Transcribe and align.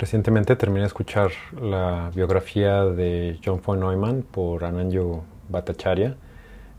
Recientemente 0.00 0.56
terminé 0.56 0.80
de 0.80 0.86
escuchar 0.86 1.30
la 1.60 2.10
biografía 2.14 2.86
de 2.86 3.38
John 3.44 3.60
von 3.62 3.80
Neumann 3.80 4.22
por 4.22 4.64
Ananjo 4.64 5.24
Bhattacharya. 5.50 6.16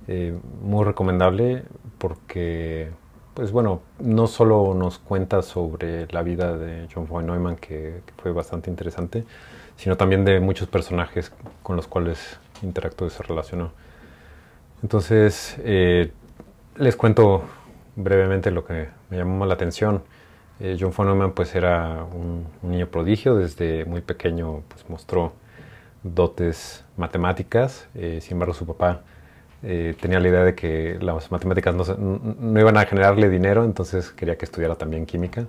Eh, 0.07 0.35
muy 0.63 0.83
recomendable 0.83 1.61
porque, 1.99 2.89
pues 3.35 3.51
bueno, 3.51 3.83
no 3.99 4.25
solo 4.25 4.73
nos 4.73 4.97
cuenta 4.97 5.43
sobre 5.43 6.07
la 6.11 6.23
vida 6.23 6.57
de 6.57 6.87
John 6.91 7.05
von 7.05 7.27
Neumann, 7.27 7.57
que, 7.57 8.01
fue 8.17 8.31
bastante 8.31 8.71
interesante, 8.71 9.23
sino 9.75 9.97
también 9.97 10.25
de 10.25 10.39
muchos 10.39 10.67
personajes 10.67 11.31
con 11.61 11.75
los 11.75 11.85
cuales 11.85 12.39
interactuó 12.63 13.05
y 13.05 13.11
se 13.11 13.21
relacionó. 13.21 13.71
Entonces, 14.81 15.57
eh, 15.59 16.11
les 16.75 16.95
cuento 16.95 17.43
brevemente 17.95 18.49
lo 18.49 18.65
que 18.65 18.89
me 19.11 19.17
llamó 19.17 19.45
la 19.45 19.53
atención. 19.53 20.01
Eh, 20.61 20.77
John 20.79 20.93
von 20.95 21.07
Neumann 21.07 21.31
pues 21.31 21.55
era 21.55 22.03
un, 22.03 22.45
niño 22.61 22.87
prodigio, 22.87 23.35
desde 23.35 23.83
muy 23.85 24.01
pequeño 24.01 24.61
pues 24.67 24.87
mostró 24.89 25.33
dotes 26.03 26.85
matemáticas, 26.97 27.87
eh, 27.95 28.19
sin 28.21 28.33
embargo 28.33 28.53
su 28.53 28.67
papá 28.67 29.01
eh, 29.63 29.95
tenía 29.99 30.19
la 30.19 30.27
idea 30.27 30.43
de 30.43 30.53
que 30.53 30.99
las 31.01 31.31
matemáticas 31.31 31.73
no, 31.73 32.59
iban 32.59 32.77
a 32.77 32.85
generarle 32.85 33.29
dinero, 33.29 33.63
entonces 33.65 34.11
quería 34.11 34.37
que 34.37 34.45
estudiara 34.45 34.75
también 34.75 35.07
química. 35.07 35.47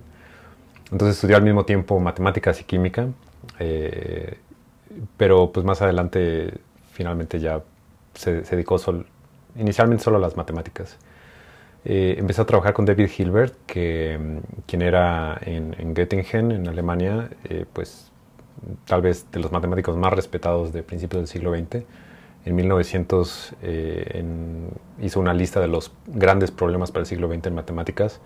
Entonces 0.91 1.17
estudió 1.17 1.37
al 1.37 1.43
mismo 1.43 1.63
tiempo 1.63 1.99
matemáticas 1.99 2.59
y 2.61 2.63
química, 2.63 3.07
pero 5.17 5.51
pues 5.51 5.65
más 5.65 5.81
adelante 5.81 6.53
finalmente 6.91 7.39
ya 7.39 7.61
se, 8.15 8.41
dedicó 8.41 8.77
inicialmente 9.55 10.03
solo 10.03 10.17
a 10.17 10.19
las 10.19 10.37
matemáticas. 10.37 10.97
Eh, 11.85 12.15
empecé 12.17 12.41
a 12.41 12.45
trabajar 12.45 12.73
con 12.73 12.85
David 12.85 13.09
Hilbert, 13.17 13.55
que, 13.65 14.39
quien 14.65 14.81
era 14.81 15.37
en, 15.41 15.93
Göttingen, 15.93 16.51
en 16.51 16.67
Alemania, 16.67 17.29
eh, 17.43 17.65
pues 17.71 18.11
tal 18.85 19.01
vez 19.01 19.29
de 19.31 19.39
los 19.39 19.51
matemáticos 19.51 19.97
más 19.97 20.13
respetados 20.13 20.71
de 20.71 20.83
principios 20.83 21.21
del 21.21 21.27
siglo 21.27 21.53
XX. 21.53 21.83
En 22.45 22.55
1900 22.55 23.55
eh, 23.61 24.23
hizo 25.01 25.19
una 25.19 25.33
lista 25.33 25.59
de 25.59 25.67
los 25.67 25.91
grandes 26.07 26.51
problemas 26.51 26.91
para 26.91 27.01
el 27.01 27.05
siglo 27.05 27.27
XX 27.27 27.47
en 27.47 27.55
matemáticas. 27.55 28.21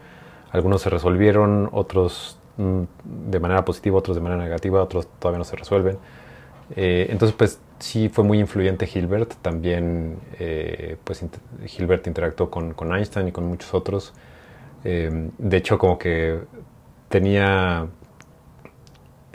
Algunos 0.52 0.81
se 0.81 0.89
resolvieron, 0.89 1.69
otros 1.71 2.39
mm, 2.58 2.83
de 3.30 3.39
manera 3.39 3.66
positiva, 3.66 3.97
otros 3.97 4.16
de 4.16 4.21
manera 4.21 4.44
negativa, 4.44 4.83
otros 4.83 5.08
todavía 5.19 5.39
no 5.39 5.45
se 5.45 5.55
resuelven. 5.55 5.97
entonces, 6.75 7.36
pues 7.36 7.59
sí 7.80 8.09
fue 8.09 8.23
muy 8.23 8.39
influyente 8.39 8.89
Hilbert, 8.92 9.36
también 9.42 10.20
eh, 10.39 10.97
pues 11.03 11.23
Hilbert 11.78 12.08
interactuó 12.08 12.50
con, 12.50 12.73
Einstein 12.94 13.28
y 13.28 13.31
con 13.31 13.45
muchos 13.45 13.73
otros. 13.73 14.14
Eh, 14.83 15.30
de 15.38 15.58
hecho, 15.58 15.78
como 15.78 15.98
que 15.98 16.39
tenía... 17.09 17.88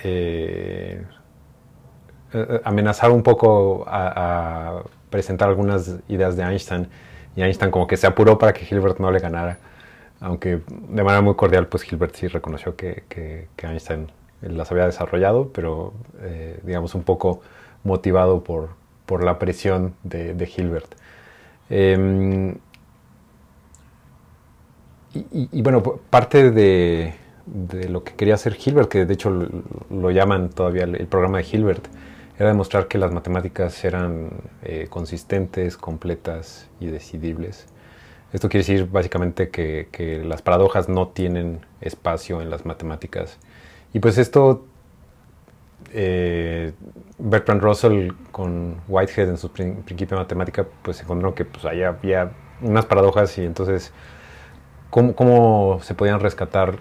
Eh, 0.05 1.05
amenazado 2.65 3.13
un 3.13 3.23
poco 3.23 3.85
a, 3.87 4.83
presentar 5.11 5.51
algunas 5.51 5.99
ideas 6.09 6.35
de 6.35 6.43
Einstein 6.43 6.89
y 7.37 7.43
Einstein 7.43 7.71
como 7.71 7.87
que 7.87 7.99
se 7.99 8.07
apuró 8.07 8.39
para 8.39 8.55
que 8.55 8.65
Hilbert 8.65 8.99
no 8.99 9.11
le 9.11 9.19
ganara, 9.19 9.59
aunque 10.19 10.63
de 10.67 11.03
manera 11.03 11.21
muy 11.21 11.35
cordial 11.35 11.67
pues 11.67 11.91
Hilbert 11.93 12.15
sí 12.15 12.29
reconoció 12.29 12.75
que, 12.75 13.05
que 13.11 13.67
Einstein 13.67 14.11
las 14.41 14.73
había 14.73 14.87
desarrollado, 14.87 15.53
pero 15.53 15.93
digamos 16.63 16.95
un 16.95 17.03
poco 17.03 17.43
motivado 17.85 18.43
por, 18.45 18.71
por 19.07 19.23
la 19.25 19.39
presión 19.39 19.95
de, 20.03 20.51
Hilbert. 20.57 20.95
Em, 21.71 22.57
y, 25.15 25.61
bueno, 25.61 25.83
parte 25.83 26.51
de, 26.51 27.15
de, 27.47 27.89
lo 27.89 28.03
que 28.03 28.15
quería 28.15 28.35
hacer 28.35 28.57
Hilbert, 28.65 28.89
que 28.89 29.05
de 29.05 29.15
hecho 29.15 29.31
lo, 29.91 30.11
llaman 30.11 30.51
todavía 30.51 30.85
el, 30.85 31.07
programa 31.07 31.39
de 31.39 31.47
Hilbert, 31.51 31.87
era 32.39 32.49
demostrar 32.49 32.89
que 32.89 32.99
las 32.99 33.13
matemáticas 33.13 33.85
eran 33.85 34.31
eh, 34.63 34.87
consistentes, 34.89 35.77
completas 35.77 36.69
y 36.81 36.87
decidibles. 36.87 37.67
Esto 38.33 38.49
quiere 38.49 38.67
decir 38.67 38.89
básicamente 38.91 39.51
que, 39.51 39.89
que, 39.93 40.25
las 40.25 40.41
paradojas 40.41 40.89
no 40.89 41.09
tienen 41.09 41.61
espacio 41.83 42.41
en 42.41 42.49
las 42.49 42.65
matemáticas. 42.65 43.39
Y 43.93 44.01
pues 44.01 44.17
esto 44.17 44.65
eh, 45.93 46.73
Bertrand 47.25 47.63
Russell 47.63 48.11
con 48.33 48.81
Whitehead 48.89 49.29
en 49.29 49.39
su 49.39 49.53
principio 49.53 50.17
de 50.17 50.23
matemática, 50.23 50.67
pues 50.83 51.01
encontró 51.01 51.35
que 51.35 51.45
pues, 51.45 51.65
ahí 51.65 51.83
había 51.83 52.33
unas 52.61 52.85
paradojas 52.87 53.39
y 53.39 53.45
entonces 53.45 53.93
cómo, 54.91 55.79
se 55.83 55.95
podían 55.95 56.21
rescatar 56.21 56.79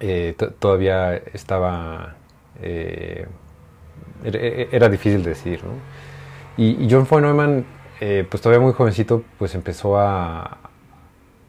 eh, 0.00 0.34
todavía 0.58 1.16
estaba... 1.16 2.16
Eh, 2.62 3.26
era, 4.24 4.88
difícil 4.88 5.22
decidir, 5.22 5.62
¿no? 5.64 5.72
Y, 6.56 6.88
John 6.90 7.06
von 7.08 7.22
Neumann, 7.22 7.66
pues 8.30 8.42
todavía 8.42 8.64
muy 8.64 8.72
jovencito, 8.72 9.22
pues 9.38 9.54
empezó 9.54 9.98
a, 9.98 10.58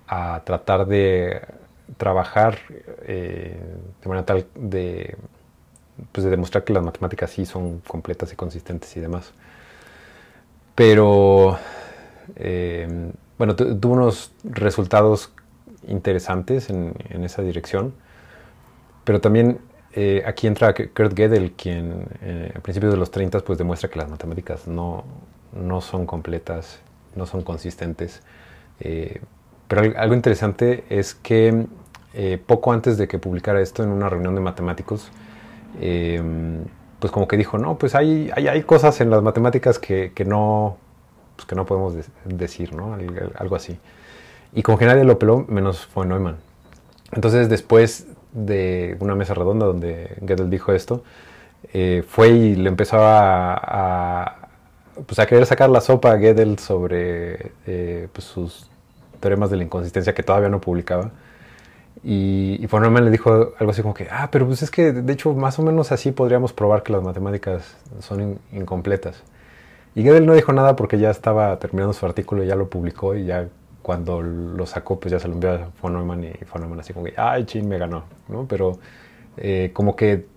a 0.08 0.42
tratar 0.44 0.86
de 0.86 1.42
trabajar 1.96 2.58
de 3.08 3.56
manera 4.06 4.25
tal 4.25 4.46
de 4.54 5.16
pues 6.12 6.24
de 6.24 6.30
demostrar 6.30 6.63
que 6.63 6.74
las 6.74 6.84
matemáticas 6.84 7.31
sí 7.31 7.46
son 7.46 7.80
completas 7.80 8.31
y 8.34 8.35
consistentes 8.35 8.96
y 8.97 9.00
demás. 9.00 9.34
Pero, 10.75 11.58
eh, 12.35 13.12
bueno, 13.38 13.56
tuvo 13.56 13.94
unos 13.94 14.31
resultados 14.44 15.31
interesantes 15.88 16.69
en, 16.69 16.94
esa 17.24 17.41
dirección, 17.41 17.94
pero 19.03 19.22
también 19.22 19.59
eh, 19.94 20.24
aquí 20.25 20.46
entra 20.46 20.74
Kurt 20.74 21.13
Gödel, 21.18 21.53
quien 21.53 22.06
eh, 22.22 22.53
a 22.56 22.59
principios 22.59 22.94
de 22.94 23.00
los 23.00 23.09
30 23.09 23.40
pues 23.40 23.57
demuestra 23.57 23.90
que 23.90 23.97
las 23.97 24.09
matemáticas 24.09 24.68
no, 24.68 25.03
no 25.53 25.81
son 25.81 26.06
completas, 26.06 26.80
no 27.16 27.25
son 27.25 27.41
consistentes. 27.41 28.22
pero 29.68 29.81
algo 29.97 30.13
interesante 30.13 30.84
es 30.90 31.16
que 31.16 31.66
poco 32.46 32.72
antes 32.72 32.97
de 32.97 33.07
que 33.07 33.18
publicara 33.18 33.62
esto 33.62 33.84
en 33.84 33.90
una 33.90 34.09
reunión 34.09 34.36
de 34.36 34.41
matemáticos, 34.41 35.12
Em, 35.79 36.65
pues 36.99 37.11
como 37.11 37.27
que 37.27 37.38
dijo, 37.38 37.57
no, 37.57 37.77
pues 37.77 37.95
hay, 37.95 38.31
hay, 38.35 38.47
hay 38.47 38.63
cosas 38.63 38.99
en 39.01 39.09
las 39.09 39.21
matemáticas 39.21 39.79
que, 39.79 40.11
que 40.15 40.25
no, 40.25 40.77
pues 41.35 41.45
que 41.45 41.55
no 41.55 41.65
podemos 41.65 41.93
decir, 42.25 42.73
¿no? 42.73 42.97
Algo 43.35 43.55
así. 43.55 43.79
Y 44.53 44.63
como 44.63 44.77
que 44.77 44.85
nadie 44.85 45.03
lo 45.03 45.19
peló, 45.19 45.45
menos 45.47 45.85
fue 45.85 46.05
Neumann. 46.05 46.38
Entonces 47.11 47.49
después 47.49 48.07
de 48.33 48.97
una 48.99 49.15
mesa 49.15 49.33
redonda 49.33 49.65
donde 49.65 50.17
Gödel 50.21 50.49
dijo 50.49 50.73
esto, 50.73 51.03
eh, 51.73 52.03
fue 52.07 52.29
y 52.29 52.55
le 52.55 52.69
empezó 52.69 52.97
a, 52.97 53.53
a, 53.61 54.49
pues 55.05 55.19
a 55.19 55.25
querer 55.25 55.45
sacar 55.45 55.69
la 55.69 55.81
sopa 55.81 56.11
a 56.11 56.17
Gödel 56.17 56.57
sobre 56.59 57.51
eh, 57.65 58.07
pues 58.11 58.25
sus 58.25 58.69
teoremas 59.19 59.49
de 59.49 59.57
la 59.57 59.63
inconsistencia 59.63 60.13
que 60.13 60.23
todavía 60.23 60.49
no 60.49 60.59
publicaba. 60.61 61.11
Y, 62.09 62.66
y 62.66 62.68
le 63.01 63.12
dijo 63.12 63.51
algo 63.59 63.72
así 63.72 63.81
como 63.81 63.94
que, 63.94 64.07
ah, 64.09 64.29
pero 64.31 64.47
pues 64.47 64.62
es 64.63 64.72
que 64.72 64.94
de 64.94 65.12
hecho 65.12 65.34
más 65.34 65.59
o 65.59 65.62
menos 65.62 65.91
así 65.91 66.13
podríamos 66.13 66.53
probar 66.53 66.81
que 66.81 66.94
las 66.94 67.03
matemáticas 67.03 67.75
son 68.00 68.40
incompletas. 68.53 69.23
Y 69.94 70.03
Gödel 70.03 70.25
no 70.25 70.34
dijo 70.34 70.53
nada 70.53 70.78
porque 70.78 71.00
ya 71.00 71.09
estaba 71.09 71.59
terminando 71.59 71.91
su 71.91 72.06
artículo 72.06 72.45
y 72.45 72.47
ya 72.47 72.56
lo 72.56 72.69
publicó 72.69 73.13
y 73.13 73.25
ya 73.25 73.50
cuando 73.81 74.22
lo 74.22 74.66
sacó 74.66 75.01
pues 75.01 75.12
ya 75.12 75.19
se 75.19 75.28
lo 75.28 75.34
envió 75.34 75.51
a 75.51 75.69
von 75.81 75.91
Neumann 75.91 76.23
y 76.23 76.31
von 76.50 76.62
Neumann 76.62 76.79
así 76.79 76.94
como 76.94 77.07
que, 77.07 77.13
ay, 77.18 77.44
chin, 77.44 77.68
me 77.68 77.78
ganó, 77.78 78.06
¿no? 78.29 78.45
Pero 78.47 78.79
eh, 79.35 79.72
como 79.74 79.97
que 79.97 80.28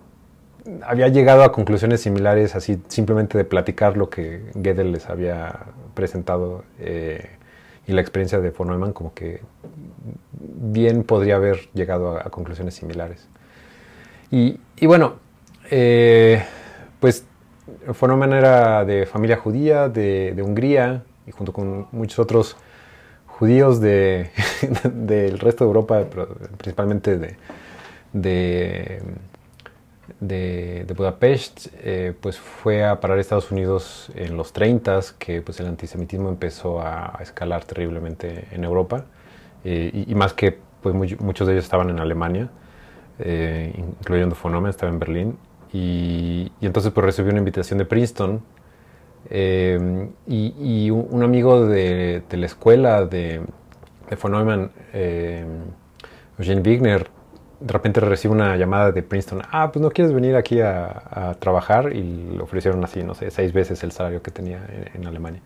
había 0.85 1.07
llegado 1.07 1.43
a 1.43 1.53
conclusiones 1.53 2.01
similares 2.01 2.53
así 2.53 2.81
simplemente 2.89 3.37
de 3.37 3.45
platicar 3.45 3.95
lo 3.95 4.09
que 4.09 4.43
Gödel 4.55 4.91
les 4.91 5.09
había 5.09 5.67
presentado 5.93 6.65
eh, 6.79 7.29
y 7.87 7.93
la 7.93 8.01
experiencia 8.01 8.41
de 8.41 8.49
von 8.49 8.67
Neumann 8.67 8.91
como 8.91 9.13
que 9.13 9.39
bien 10.41 11.03
podría 11.03 11.35
haber 11.35 11.69
llegado 11.73 12.17
a, 12.17 12.23
conclusiones 12.29 12.75
similares. 12.75 13.27
Y, 14.29 14.59
bueno, 14.83 15.15
eh, 15.69 16.43
pues 16.99 17.25
fue 17.93 18.07
una 18.07 18.15
manera 18.15 18.85
de 18.85 19.05
familia 19.05 19.37
judía 19.37 19.89
de, 19.89 20.41
Hungría 20.41 21.03
y 21.27 21.31
junto 21.31 21.51
con 21.51 21.87
muchos 21.91 22.19
otros 22.19 22.55
judíos 23.27 23.81
del 23.81 25.39
resto 25.39 25.65
de 25.65 25.67
Europa, 25.67 26.05
principalmente 26.57 27.17
de, 27.17 27.35
de, 28.13 29.01
de, 30.19 30.93
Budapest, 30.95 31.67
eh, 31.81 32.13
pues 32.19 32.39
fue 32.39 32.85
a 32.85 32.99
parar 33.01 33.17
a 33.17 33.21
Estados 33.21 33.51
Unidos 33.51 34.11
en 34.15 34.37
los 34.37 34.53
30, 34.53 35.01
que 35.19 35.41
pues 35.41 35.59
el 35.59 35.67
antisemitismo 35.67 36.29
empezó 36.29 36.81
a 36.81 37.19
escalar 37.21 37.65
terriblemente 37.65 38.47
en 38.51 38.63
Europa. 38.63 39.05
Eh, 39.63 40.05
y, 40.07 40.15
más 40.15 40.33
que 40.33 40.57
pues, 40.81 40.95
muchos 40.95 41.47
de 41.47 41.53
ellos 41.53 41.65
estaban 41.65 41.89
en 41.89 41.99
Alemania, 41.99 42.49
eh, 43.19 43.73
incluyendo 43.77 44.35
Fonome, 44.35 44.69
estaba 44.69 44.91
en 44.91 44.99
Berlín, 44.99 45.37
y, 45.71 46.51
entonces 46.61 46.91
pues 46.91 47.05
recibió 47.05 47.31
una 47.31 47.39
invitación 47.39 47.79
de 47.79 47.85
Princeton, 47.85 48.41
eh, 49.29 50.09
y, 50.27 50.89
un 50.89 51.23
amigo 51.23 51.67
de, 51.67 52.23
la 52.31 52.45
escuela 52.45 53.05
de, 53.05 53.41
de 54.09 54.15
von 54.21 54.31
Neumann, 54.31 54.71
Eugene 56.37 56.61
Wigner, 56.61 57.07
de 57.61 57.73
repente 57.73 57.99
recibe 57.99 58.33
una 58.33 58.57
llamada 58.57 58.91
de 58.91 59.03
Princeton, 59.03 59.43
ah, 59.51 59.71
pues 59.71 59.81
no 59.81 59.91
quieres 59.91 60.13
venir 60.13 60.35
aquí 60.35 60.59
a, 60.61 61.37
trabajar 61.39 61.95
y 61.95 62.01
le 62.35 62.41
ofrecieron 62.41 62.83
así, 62.83 63.03
no 63.03 63.13
sé, 63.13 63.29
seis 63.29 63.53
veces 63.53 63.83
el 63.83 63.91
salario 63.91 64.21
que 64.21 64.31
tenía 64.31 64.65
en, 64.93 65.05
Alemania. 65.05 65.41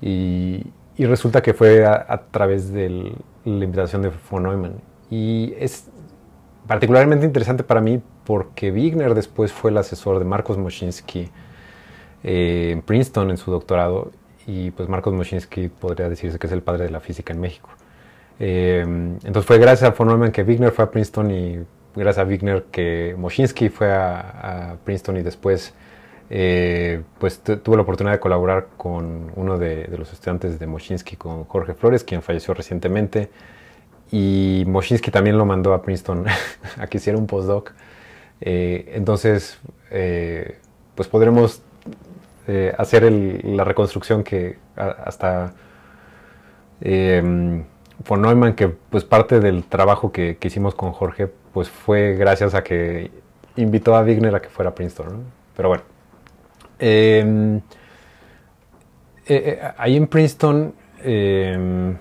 Y, 0.00 0.64
resulta 1.04 1.42
que 1.42 1.52
fue 1.52 1.84
a, 1.84 2.22
través 2.30 2.72
de 2.72 3.12
la 3.44 3.64
invitación 3.64 4.02
de 4.02 4.10
von 4.30 4.44
Neumann. 4.44 4.74
Y 5.10 5.54
es 5.58 5.88
particularmente 6.66 7.26
interesante 7.26 7.62
para 7.62 7.80
mí 7.80 8.00
porque 8.24 8.72
Wigner 8.72 9.14
después 9.14 9.52
fue 9.52 9.70
el 9.70 9.78
asesor 9.78 10.18
de 10.18 10.24
Marcos 10.24 10.58
Moschinsky 10.58 11.30
eh, 12.24 12.70
en 12.72 12.82
Princeton 12.82 13.30
en 13.30 13.36
su 13.36 13.50
doctorado 13.50 14.10
y 14.46 14.70
pues 14.70 14.88
Marcos 14.88 15.12
Moschinsky 15.12 15.68
podría 15.68 16.08
decirse 16.08 16.38
que 16.38 16.46
es 16.46 16.52
el 16.52 16.62
padre 16.62 16.84
de 16.84 16.90
la 16.90 17.00
física 17.00 17.32
en 17.32 17.40
México. 17.40 17.68
Eh, 18.38 18.80
entonces 18.82 19.44
fue 19.44 19.58
gracias 19.58 19.90
a 19.90 19.94
von 19.94 20.08
Neumann 20.08 20.32
que 20.32 20.42
Wigner 20.42 20.72
fue 20.72 20.84
a 20.84 20.90
Princeton 20.90 21.30
y 21.30 21.58
gracias 21.94 22.24
a 22.24 22.28
Wigner 22.28 22.64
que 22.70 23.14
Moschinsky 23.18 23.68
fue 23.68 23.92
a, 23.92 24.76
Princeton 24.84 25.16
y 25.16 25.22
después 25.22 25.74
eh, 26.28 27.02
pues 27.18 27.40
tuvo 27.40 27.76
la 27.76 27.82
oportunidad 27.82 28.14
de 28.14 28.20
colaborar 28.20 28.68
con 28.76 29.30
uno 29.36 29.58
de, 29.58 29.88
los 29.96 30.12
estudiantes 30.12 30.58
de 30.58 30.66
Moschinsky, 30.66 31.16
con 31.16 31.44
Jorge 31.44 31.74
Flores, 31.74 32.04
quien 32.04 32.22
falleció 32.22 32.54
recientemente. 32.54 33.30
Y 34.10 34.64
Moschinsky 34.66 35.10
también 35.10 35.38
lo 35.38 35.46
mandó 35.46 35.74
a 35.74 35.82
Princeton 35.82 36.26
a 36.78 36.86
que 36.86 36.98
hiciera 36.98 37.18
un 37.18 37.26
postdoc. 37.26 37.72
Eh, 38.40 38.92
entonces, 38.94 39.58
pues 40.94 41.08
podremos 41.08 41.62
hacer 42.78 43.10
la 43.12 43.64
reconstrucción 43.64 44.22
que 44.22 44.58
hasta 44.76 45.54
von 48.06 48.22
Neumann, 48.22 48.54
que 48.54 48.68
pues 48.68 49.04
parte 49.04 49.40
del 49.40 49.64
trabajo 49.64 50.12
que, 50.12 50.38
hicimos 50.42 50.74
con 50.74 50.92
Jorge, 50.92 51.28
pues 51.52 51.68
fue 51.70 52.14
gracias 52.14 52.54
a 52.54 52.62
que 52.62 53.10
invitó 53.56 53.96
a 53.96 54.02
Wigner 54.02 54.34
a 54.34 54.42
que 54.42 54.48
fuera 54.48 54.70
a 54.70 54.74
Princeton. 54.74 55.24
Pero 55.56 55.68
bueno. 55.68 55.95
Em, 56.78 57.56
eh, 57.56 57.60
eh, 59.28 59.72
ahí 59.76 59.96
en 59.96 60.06
Princeton, 60.06 60.74
em, 61.02 61.96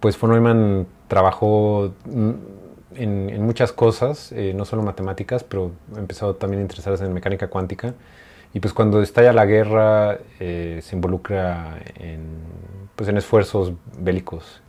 pues 0.00 0.18
von 0.18 0.30
Neumann 0.30 0.86
trabajó 1.08 1.94
en, 2.06 3.42
muchas 3.42 3.72
cosas, 3.72 4.32
eh, 4.32 4.52
no 4.54 4.64
solo 4.64 4.82
matemáticas, 4.82 5.44
pero 5.44 5.72
empezó 5.96 6.34
también 6.36 6.60
a 6.60 6.62
interesarse 6.62 7.04
en 7.04 7.12
mecánica 7.12 7.48
cuántica. 7.48 7.94
Y 8.52 8.60
pues 8.60 8.72
cuando 8.72 9.02
estalla 9.02 9.32
la 9.32 9.46
guerra, 9.46 10.18
se 10.38 10.90
involucra 10.92 11.78
en, 11.98 12.22
pues 12.94 13.08
en 13.08 13.16
esfuerzos 13.16 13.72
bélicos 13.98 14.62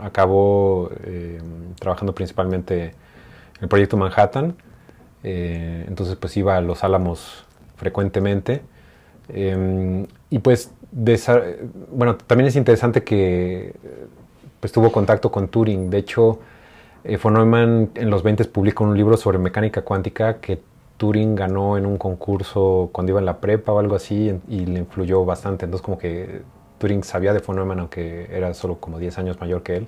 acabó 0.00 0.90
eh, 1.04 1.40
trabajando 1.78 2.14
principalmente 2.14 2.84
en 2.84 3.62
el 3.62 3.68
proyecto 3.68 3.96
Manhattan, 3.96 4.56
entonces 5.22 6.16
pues 6.16 6.36
iba 6.36 6.56
a 6.56 6.60
Los 6.60 6.84
Álamos 6.84 7.44
frecuentemente. 7.78 8.62
Em, 9.30 10.06
y 10.30 10.38
pues, 10.40 10.72
bueno, 11.90 12.16
también 12.16 12.48
es 12.48 12.56
interesante 12.56 13.02
que 13.04 13.74
pues 14.60 14.72
tuvo 14.72 14.92
contacto 14.92 15.30
con 15.30 15.48
Turing. 15.48 15.90
De 15.90 15.98
hecho, 15.98 16.40
eh, 17.04 17.18
von 17.22 17.34
Neumann 17.34 17.90
en 17.94 18.10
los 18.10 18.22
20 18.22 18.44
publicó 18.46 18.84
un 18.84 18.96
libro 18.96 19.16
sobre 19.16 19.38
mecánica 19.38 19.82
cuántica 19.82 20.40
que 20.40 20.60
Turing 20.96 21.36
ganó 21.36 21.78
en 21.78 21.86
un 21.86 21.96
concurso 21.96 22.90
cuando 22.92 23.12
iba 23.12 23.20
en 23.20 23.26
la 23.26 23.38
prepa 23.38 23.72
o 23.72 23.78
algo 23.78 23.94
así 23.94 24.38
y 24.48 24.66
le 24.66 24.80
influyó 24.80 25.24
bastante. 25.24 25.64
Entonces 25.64 25.84
como 25.84 25.98
que 25.98 26.42
Turing 26.78 27.04
sabía 27.04 27.32
de 27.32 27.40
von 27.40 27.56
Neumann, 27.56 27.80
aunque 27.80 28.28
era 28.30 28.52
solo 28.54 28.78
como 28.80 28.98
10 28.98 29.18
años 29.18 29.40
mayor 29.40 29.62
que 29.62 29.76
él. 29.76 29.86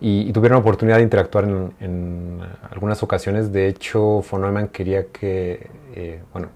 Y, 0.00 0.32
tuvieron 0.32 0.56
la 0.56 0.60
oportunidad 0.60 0.98
de 0.98 1.02
interactuar 1.02 1.44
en, 1.44 2.40
algunas 2.70 3.02
ocasiones. 3.02 3.52
De 3.52 3.66
hecho, 3.68 4.22
von 4.30 4.42
Neumann 4.42 4.68
quería 4.68 5.06
que, 5.06 5.70
eh, 5.94 6.22
bueno, 6.32 6.48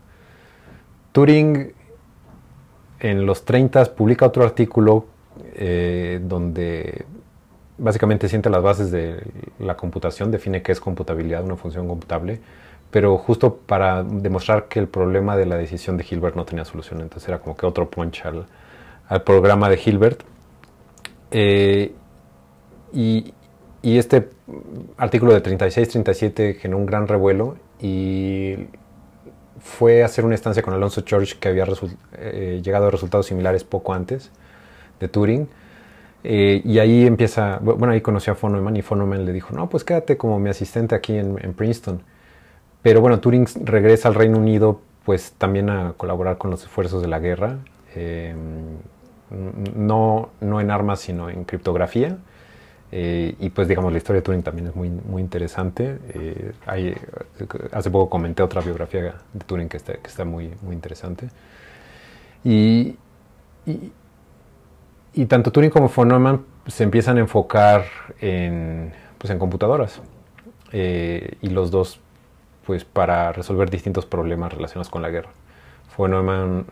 Turing 1.13 1.73
en 3.01 3.27
los 3.27 3.45
30 3.45 3.95
publica 3.95 4.27
otro 4.27 4.45
artículo 4.45 5.07
eh, 5.55 6.21
donde 6.23 7.05
básicamente 7.79 8.29
siente 8.29 8.49
las 8.51 8.63
bases 8.63 8.91
de 8.91 9.23
la 9.59 9.77
computación, 9.77 10.31
define 10.31 10.63
qué 10.63 10.73
es 10.73 10.81
computabilidad, 10.81 11.45
una 11.45 11.57
función 11.57 11.89
computable, 11.89 12.41
pero 12.91 13.17
justo 13.19 13.57
para 13.57 14.03
demostrar 14.03 14.69
que 14.69 14.79
el 14.79 14.87
problema 14.87 15.37
de 15.37 15.47
la 15.47 15.57
decisión 15.57 15.97
de 15.97 16.07
Hilbert 16.09 16.37
no 16.37 16.45
tenía 16.45 16.65
solución. 16.65 17.01
Entonces 17.01 17.29
era 17.29 17.39
como 17.39 17.57
que 17.57 17.67
otro 17.67 17.91
punch 17.91 18.23
al, 18.25 19.23
programa 19.25 19.69
de 19.69 19.81
Hilbert. 19.85 20.23
Eh, 21.31 21.93
y, 22.93 23.33
este 23.83 24.29
artículo 24.97 25.33
de 25.33 25.43
36-37 25.43 26.57
generó 26.57 26.79
un 26.79 26.87
gran 26.87 27.09
revuelo 27.09 27.57
y 27.81 28.69
fue 29.63 30.03
a 30.03 30.07
hacer 30.07 30.25
una 30.25 30.35
estancia 30.35 30.63
con 30.63 30.75
Alonso 30.75 31.03
George 31.07 31.37
que 31.39 31.49
había 31.49 31.67
eh, 32.19 32.61
llegado 32.63 32.87
a 32.87 32.91
resultados 32.91 33.27
similares 33.27 33.65
poco 33.65 33.95
antes 33.95 34.31
de 35.01 35.09
Turing. 35.09 35.49
Eh, 36.25 36.63
y 36.65 36.79
ahí 36.79 37.07
empieza, 37.07 37.59
bueno, 37.61 37.91
ahí 37.93 38.01
conoció 38.01 38.33
a 38.33 38.37
von 38.41 38.53
Neumann 38.53 38.77
y 38.77 38.83
von 38.83 38.99
Neumann 38.99 39.25
le 39.25 39.33
dijo, 39.33 39.55
no, 39.55 39.69
pues 39.69 39.85
quédate 39.85 40.17
como 40.17 40.39
mi 40.39 40.51
asistente 40.51 40.95
aquí 40.95 41.17
en, 41.17 41.55
Princeton. 41.55 42.03
Pero 42.83 43.01
bueno, 43.01 43.21
Turing 43.21 43.47
regresa 43.65 44.09
al 44.09 44.15
Reino 44.15 44.39
Unido 44.39 44.81
pues 45.05 45.33
también 45.33 45.69
a 45.69 45.95
colaborar 45.97 46.39
con 46.39 46.51
los 46.51 46.63
esfuerzos 46.63 47.03
de 47.03 47.09
la 47.09 47.19
guerra 47.19 47.59
no, 49.77 50.31
no 50.41 50.61
en 50.61 50.71
armas, 50.71 51.01
sino 51.01 51.29
en 51.31 51.45
criptografía. 51.45 52.19
Eh, 52.95 53.37
y 53.39 53.49
pues 53.49 53.69
digamos, 53.69 53.91
la 53.91 53.97
historia 53.97 54.21
de 54.21 54.23
Turing 54.23 54.43
también 54.43 54.69
es 54.69 54.77
muy, 54.77 54.91
muy 54.91 55.23
interesante. 55.23 55.99
Eh, 56.13 56.53
hace 57.73 57.91
poco 57.91 58.11
comenté 58.11 58.43
otra 58.43 58.61
biografía 58.61 59.15
de 59.33 59.45
Turing 59.47 59.71
que 59.71 59.79
está, 59.79 59.95
que 59.95 60.09
está 60.09 60.27
muy, 60.27 60.53
muy 60.61 60.75
interesante. 60.75 61.31
Y, 62.45 62.97
y, 65.15 65.25
tanto 65.27 65.51
Turing 65.51 65.71
como 65.71 65.89
von 65.89 66.09
Neumann 66.09 66.45
se 66.67 66.85
empiezan 66.85 67.17
a 67.17 67.21
enfocar 67.21 67.85
en, 68.21 68.93
pues, 69.17 69.31
en 69.31 69.39
computadoras. 69.39 70.03
Eh, 70.73 71.39
y 71.41 71.49
los 71.49 71.71
dos, 71.71 71.99
pues 72.67 72.85
para 72.85 73.33
resolver 73.33 73.71
distintos 73.71 74.05
problemas 74.05 74.53
relacionados 74.53 74.91
con 74.91 75.01
la 75.01 75.09
guerra. 75.09 75.31
Von 75.97 76.11
Neumann 76.11 76.67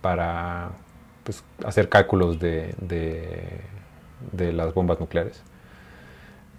para 0.00 0.70
pues, 1.24 1.42
hacer 1.64 1.88
cálculos 1.88 2.38
de, 2.38 2.74
de, 2.80 3.60
las 4.36 4.74
bombas 4.74 5.00
nucleares. 5.00 5.42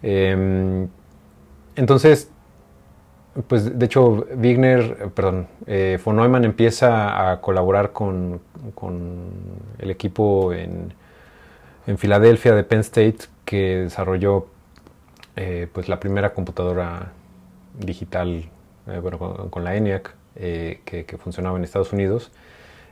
Em, 0.02 0.88
entonces, 1.76 2.32
pues 3.48 3.78
de 3.78 3.86
hecho, 3.86 4.26
Wigner, 4.36 5.10
perdón, 5.14 5.48
eh, 5.68 6.00
von 6.04 6.16
Neumann 6.18 6.46
empieza 6.46 7.32
a 7.32 7.42
colaborar 7.42 7.92
con, 7.92 8.42
con 8.76 9.30
el 9.78 9.92
equipo 9.92 10.54
en, 10.54 10.94
en, 11.88 11.98
Filadelfia 11.98 12.54
de 12.56 12.64
Penn 12.64 12.82
State 12.82 13.20
que 13.46 13.78
desarrolló 13.84 14.48
eh, 15.36 15.68
pues 15.72 15.88
la 15.90 16.00
primera 16.00 16.34
computadora 16.34 17.14
digital 17.78 18.50
eh, 18.88 19.00
bueno, 19.00 19.20
con, 19.50 19.64
la 19.64 19.76
ENIAC 19.76 20.16
que, 20.36 21.18
funcionaba 21.20 21.58
en 21.58 21.64
Estados 21.64 21.94
Unidos 21.94 22.32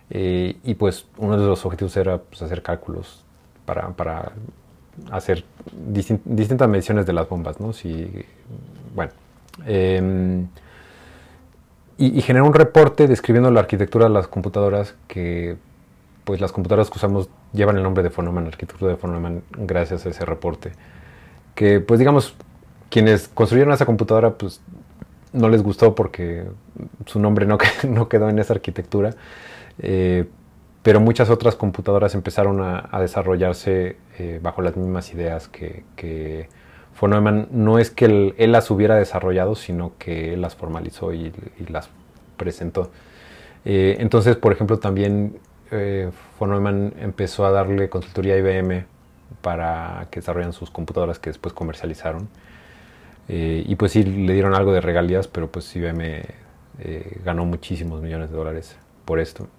y 0.10 0.74
pues 0.76 1.08
uno 1.18 1.38
de 1.38 1.46
los 1.46 1.66
objetivos 1.66 1.96
era 1.98 2.20
pues, 2.20 2.42
hacer 2.42 2.62
cálculos 2.62 3.26
para, 3.68 3.90
para 3.90 4.32
hacer 5.12 5.44
distintas 5.74 6.68
mediciones 6.70 7.06
de 7.06 7.14
las 7.14 7.28
bombas, 7.28 7.60
¿no? 7.60 7.74
Si, 7.74 8.10
bueno, 8.96 9.12
em, 9.66 10.48
y, 11.98 12.20
y 12.20 12.32
un 12.32 12.54
reporte 12.54 13.08
describiendo 13.08 13.52
la 13.52 13.60
arquitectura 13.60 14.06
de 14.06 14.14
las 14.14 14.28
computadoras 14.28 14.96
que 15.08 15.58
pues 16.24 16.42
las 16.42 16.52
computadoras 16.52 16.90
que 16.90 16.98
usamos 16.98 17.30
llevan 17.54 17.78
el 17.78 17.84
nombre 17.84 18.04
de 18.04 18.10
von 18.10 18.26
Neumann, 18.26 18.48
arquitectura 18.48 18.94
de 18.94 18.98
von 19.02 19.12
Neumann, 19.12 19.44
gracias 19.52 20.06
a 20.06 20.10
ese 20.10 20.26
reporte. 20.26 20.72
Que 21.56 21.80
pues 21.80 22.00
digamos, 22.00 22.36
quienes 22.90 23.28
construyeron 23.28 23.74
esa 23.74 23.86
computadora 23.86 24.32
pues 24.32 24.62
no 25.34 25.50
les 25.50 25.62
gustó 25.62 25.96
porque 25.96 26.46
su 27.06 27.20
nombre 27.20 27.46
no, 27.46 27.58
no 27.90 28.08
quedó 28.08 28.30
en 28.30 28.40
esa 28.40 28.54
arquitectura. 28.54 29.16
Eh, 29.80 30.26
pero 30.88 31.02
muchas 31.02 31.30
otras 31.30 31.58
computadoras 31.58 32.16
empezaron 32.16 32.62
a, 32.62 33.02
desarrollarse 33.02 33.98
eh, 34.18 34.40
bajo 34.42 34.62
las 34.62 34.78
mismas 34.78 35.14
ideas 35.14 35.50
que, 35.50 35.84
que 35.98 36.48
von 37.02 37.12
Neumann. 37.12 37.50
No 37.52 37.78
es 37.78 37.92
que 37.92 38.06
él, 38.06 38.52
las 38.54 38.72
hubiera 38.72 38.96
desarrollado, 38.96 39.56
sino 39.56 39.98
que 39.98 40.34
él 40.34 40.40
las 40.40 40.56
formalizó 40.56 41.14
y, 41.14 41.34
las 41.68 41.90
presentó. 42.38 42.90
Eh, 43.66 43.98
entonces, 44.00 44.38
por 44.38 44.54
ejemplo, 44.54 44.80
también 44.80 45.38
von 46.40 46.52
Neumann 46.52 46.94
empezó 47.02 47.46
a 47.46 47.52
darle 47.52 47.90
consultoría 47.90 48.36
a 48.36 48.38
IBM 48.38 48.86
para 49.42 50.08
que 50.10 50.22
desarrollen 50.22 50.54
sus 50.54 50.72
computadoras 50.72 51.20
que 51.20 51.32
después 51.32 51.54
comercializaron. 51.54 52.30
y 53.28 53.76
pues 53.76 53.92
sí, 53.92 54.04
le 54.04 54.32
dieron 54.32 54.56
algo 54.56 54.72
de 54.72 54.80
regalías, 54.80 55.28
pero 55.28 55.52
pues 55.52 55.76
IBM 55.76 56.24
ganó 57.26 57.44
muchísimos 57.44 58.02
millones 58.02 58.32
de 58.32 58.38
dólares 58.38 58.78
por 59.04 59.20
esto. 59.20 59.50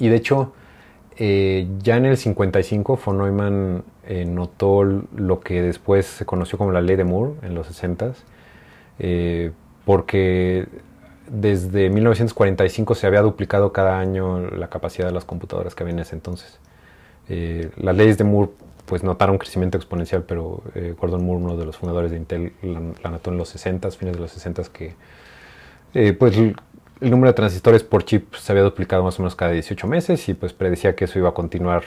Y 0.00 0.08
de 0.08 0.16
hecho, 0.16 0.54
eh, 1.18 1.68
ya 1.80 1.98
en 1.98 2.06
el 2.06 2.16
55 2.16 2.98
von 3.04 3.18
Neumann 3.18 3.84
eh, 4.06 4.24
notó 4.24 4.82
lo 4.82 5.40
que 5.40 5.60
después 5.60 6.06
se 6.06 6.24
conoció 6.24 6.56
como 6.56 6.72
la 6.72 6.80
ley 6.80 6.96
de 6.96 7.04
Moore 7.04 7.34
en 7.42 7.54
los 7.54 7.68
60s, 7.70 8.14
porque 9.84 10.66
desde 11.28 11.90
1945 11.90 12.94
se 12.94 13.06
había 13.06 13.20
duplicado 13.20 13.72
cada 13.72 13.98
año 13.98 14.40
la 14.50 14.68
capacidad 14.68 15.06
de 15.06 15.12
las 15.12 15.24
computadoras 15.24 15.74
que 15.74 15.82
había 15.82 15.92
en 15.92 16.00
ese 16.00 16.16
entonces. 16.16 16.58
las 17.28 17.94
leyes 17.94 18.16
de 18.18 18.24
Moore 18.24 18.50
pues 18.86 19.02
notaron 19.02 19.34
un 19.34 19.38
crecimiento 19.38 19.76
exponencial, 19.76 20.24
pero 20.24 20.62
Gordon 20.98 21.24
Moore, 21.24 21.42
uno 21.42 21.56
de 21.56 21.66
los 21.66 21.76
fundadores 21.76 22.10
de 22.10 22.16
Intel, 22.16 22.52
la, 22.62 23.10
notó 23.10 23.30
en 23.30 23.36
los 23.36 23.50
60, 23.50 23.90
fines 23.90 24.14
de 24.14 24.20
los 24.20 24.30
60, 24.32 24.62
que 24.72 24.94
pues 26.18 26.36
el 27.00 27.10
número 27.10 27.30
de 27.30 27.34
transistores 27.34 27.82
por 27.82 28.04
chip 28.04 28.34
se 28.34 28.52
había 28.52 28.62
duplicado 28.62 29.02
más 29.02 29.18
o 29.18 29.22
menos 29.22 29.34
cada 29.34 29.52
18 29.52 29.86
meses 29.86 30.28
y 30.28 30.34
pues 30.34 30.52
predecía 30.52 30.94
que 30.94 31.06
eso 31.06 31.18
iba 31.18 31.30
a 31.30 31.34
continuar 31.34 31.82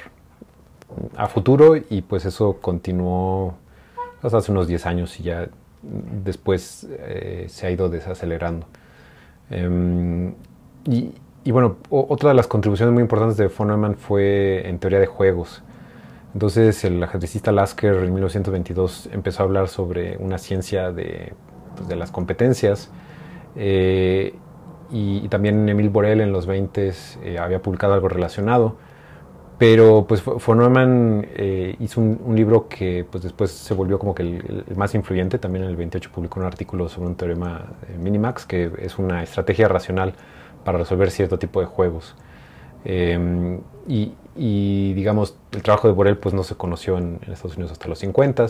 a 1.16 1.28
futuro 1.28 1.76
y 1.76 2.02
pues 2.02 2.26
eso 2.26 2.58
continuó 2.62 3.56
hasta 4.22 4.38
hace 4.38 4.52
unos 4.52 4.68
10 4.68 4.86
años 4.86 5.20
y 5.20 5.24
ya 5.24 5.50
después 5.84 6.88
eh, 6.90 7.46
se 7.50 7.68
ha 7.68 7.72
ido 7.72 7.90
desacelerando. 7.90 8.66
Em, 9.50 10.34
y, 10.86 11.52
bueno, 11.52 11.78
otra 11.90 12.30
de 12.30 12.36
las 12.36 12.48
contribuciones 12.48 12.94
muy 12.94 13.02
importantes 13.02 13.38
de 13.38 13.48
von 13.48 13.68
Neumann 13.68 13.96
fue 13.96 14.68
en 14.68 14.80
teoría 14.80 15.00
de 15.00 15.08
juegos. 15.08 15.62
Entonces 16.34 16.84
el 16.86 17.04
ajedrecista 17.04 17.52
Lasker 17.52 17.96
en 17.96 18.14
1922 18.14 19.10
empezó 19.12 19.44
a 19.44 19.46
hablar 19.46 19.68
sobre 19.68 20.18
una 20.18 20.38
ciencia 20.38 20.92
de, 20.92 21.34
pues, 21.76 21.98
las 21.98 22.12
competencias 22.12 22.90
eh, 23.56 24.34
y, 25.24 25.28
también 25.30 25.68
Emil 25.68 25.90
Borel 25.90 26.22
en 26.22 26.32
los 26.32 26.46
20 26.46 26.94
eh, 27.24 27.38
había 27.40 27.62
publicado 27.62 27.94
algo 27.94 28.10
relacionado. 28.10 28.76
Pero 29.58 30.06
pues 30.08 30.24
von 30.26 30.58
Neumann 30.58 31.26
eh, 31.36 31.76
hizo 31.80 32.02
un, 32.02 32.36
libro 32.36 32.68
que 32.68 33.06
pues 33.10 33.24
después 33.24 33.52
se 33.52 33.74
volvió 33.74 34.00
como 34.00 34.14
que 34.14 34.24
el, 34.24 34.66
más 34.76 34.96
influyente. 34.96 35.38
También 35.38 35.64
en 35.64 35.70
el 35.70 35.76
28 35.76 36.12
publicó 36.12 36.40
un 36.40 36.46
artículo 36.46 36.90
sobre 36.90 37.08
un 37.08 37.16
teorema 37.16 37.68
Minimax, 37.98 38.46
que 38.46 38.72
es 38.80 38.98
una 38.98 39.24
estrategia 39.24 39.68
racional 39.68 40.14
para 40.66 40.80
resolver 40.80 41.12
cierto 41.12 41.38
tipo 41.40 41.60
de 41.62 41.68
juegos. 41.68 42.16
Em, 42.84 43.62
y, 43.88 44.94
digamos, 44.94 45.38
el 45.52 45.62
trabajo 45.62 45.88
de 45.88 45.94
Borel 45.94 46.18
pues 46.18 46.34
no 46.34 46.44
se 46.44 46.56
conoció 46.56 46.98
en, 46.98 47.20
Estados 47.32 47.56
Unidos 47.56 47.72
hasta 47.72 47.88
los 47.88 48.00
50 48.00 48.48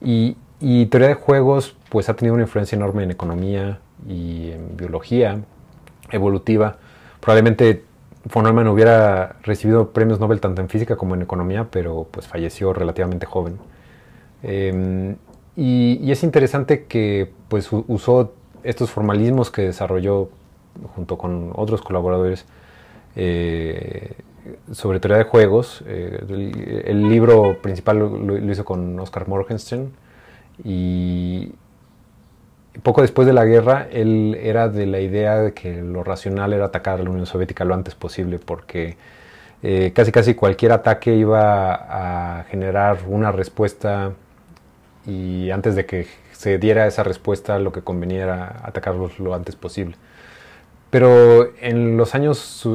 y, 0.00 0.36
y 0.60 0.86
teoría 0.86 1.08
de 1.08 1.14
juegos 1.14 1.76
pues 1.90 2.08
ha 2.08 2.14
tenido 2.14 2.34
una 2.34 2.44
influencia 2.44 2.76
enorme 2.76 3.02
en 3.02 3.10
economía, 3.10 3.80
y 4.08 4.50
en 4.50 4.76
biología 4.76 5.40
evolutiva. 6.10 6.76
Probablemente 7.20 7.84
von 8.32 8.44
Neumann 8.44 8.68
hubiera 8.68 9.36
recibido 9.42 9.90
premios 9.90 10.20
Nobel 10.20 10.40
tanto 10.40 10.62
en 10.62 10.68
física 10.68 10.96
como 10.96 11.14
en 11.14 11.22
economía, 11.22 11.68
pero 11.70 12.06
pues 12.10 12.26
falleció 12.26 12.72
relativamente 12.72 13.26
joven. 13.26 13.58
Em, 14.42 15.16
y, 15.56 16.10
es 16.10 16.22
interesante 16.22 16.84
que 16.84 17.30
pues 17.48 17.68
usó 17.72 18.34
estos 18.62 18.90
formalismos 18.90 19.50
que 19.50 19.62
desarrolló 19.62 20.30
junto 20.94 21.18
con 21.18 21.52
otros 21.54 21.82
colaboradores 21.82 22.46
eh, 23.16 24.14
sobre 24.72 25.00
teoría 25.00 25.18
de 25.18 25.24
juegos. 25.24 25.84
Eh, 25.86 26.82
el, 26.86 27.08
libro 27.08 27.58
principal 27.62 27.98
lo, 27.98 28.18
lo, 28.18 28.52
hizo 28.52 28.64
con 28.64 28.98
Oscar 28.98 29.28
Morgenstern 29.28 29.92
y, 30.64 31.52
poco 32.82 33.02
después 33.02 33.26
de 33.26 33.32
la 33.32 33.44
guerra, 33.44 33.88
él 33.90 34.38
era 34.42 34.68
de 34.68 34.86
la 34.86 35.00
idea 35.00 35.36
de 35.38 35.52
que 35.52 35.80
lo 35.80 36.02
racional 36.02 36.52
era 36.52 36.66
atacar 36.66 37.00
a 37.00 37.02
la 37.02 37.10
Unión 37.10 37.26
Soviética 37.26 37.64
lo 37.64 37.74
antes 37.74 37.94
posible, 37.94 38.38
porque 38.38 38.96
eh, 39.62 39.92
casi 39.94 40.12
casi 40.12 40.34
cualquier 40.34 40.72
ataque 40.72 41.14
iba 41.14 42.38
a 42.40 42.44
generar 42.44 42.98
una 43.06 43.32
respuesta 43.32 44.12
y 45.06 45.50
antes 45.50 45.76
de 45.76 45.86
que 45.86 46.06
se 46.32 46.58
diera 46.58 46.86
esa 46.86 47.02
respuesta 47.02 47.58
lo 47.58 47.72
que 47.72 47.82
convenía 47.82 48.24
era 48.24 48.60
atacarlos 48.64 49.18
lo 49.20 49.34
antes 49.34 49.56
posible. 49.56 49.96
Pero 50.90 51.50
en 51.60 51.96
los 51.96 52.14
años 52.14 52.68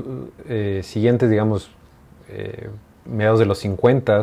eh, 0.48 0.82
siguientes, 0.84 1.30
digamos, 1.30 1.72
eh, 2.30 2.70
mediados 3.06 3.40
de 3.40 3.46
los 3.46 3.60
50, 3.60 4.22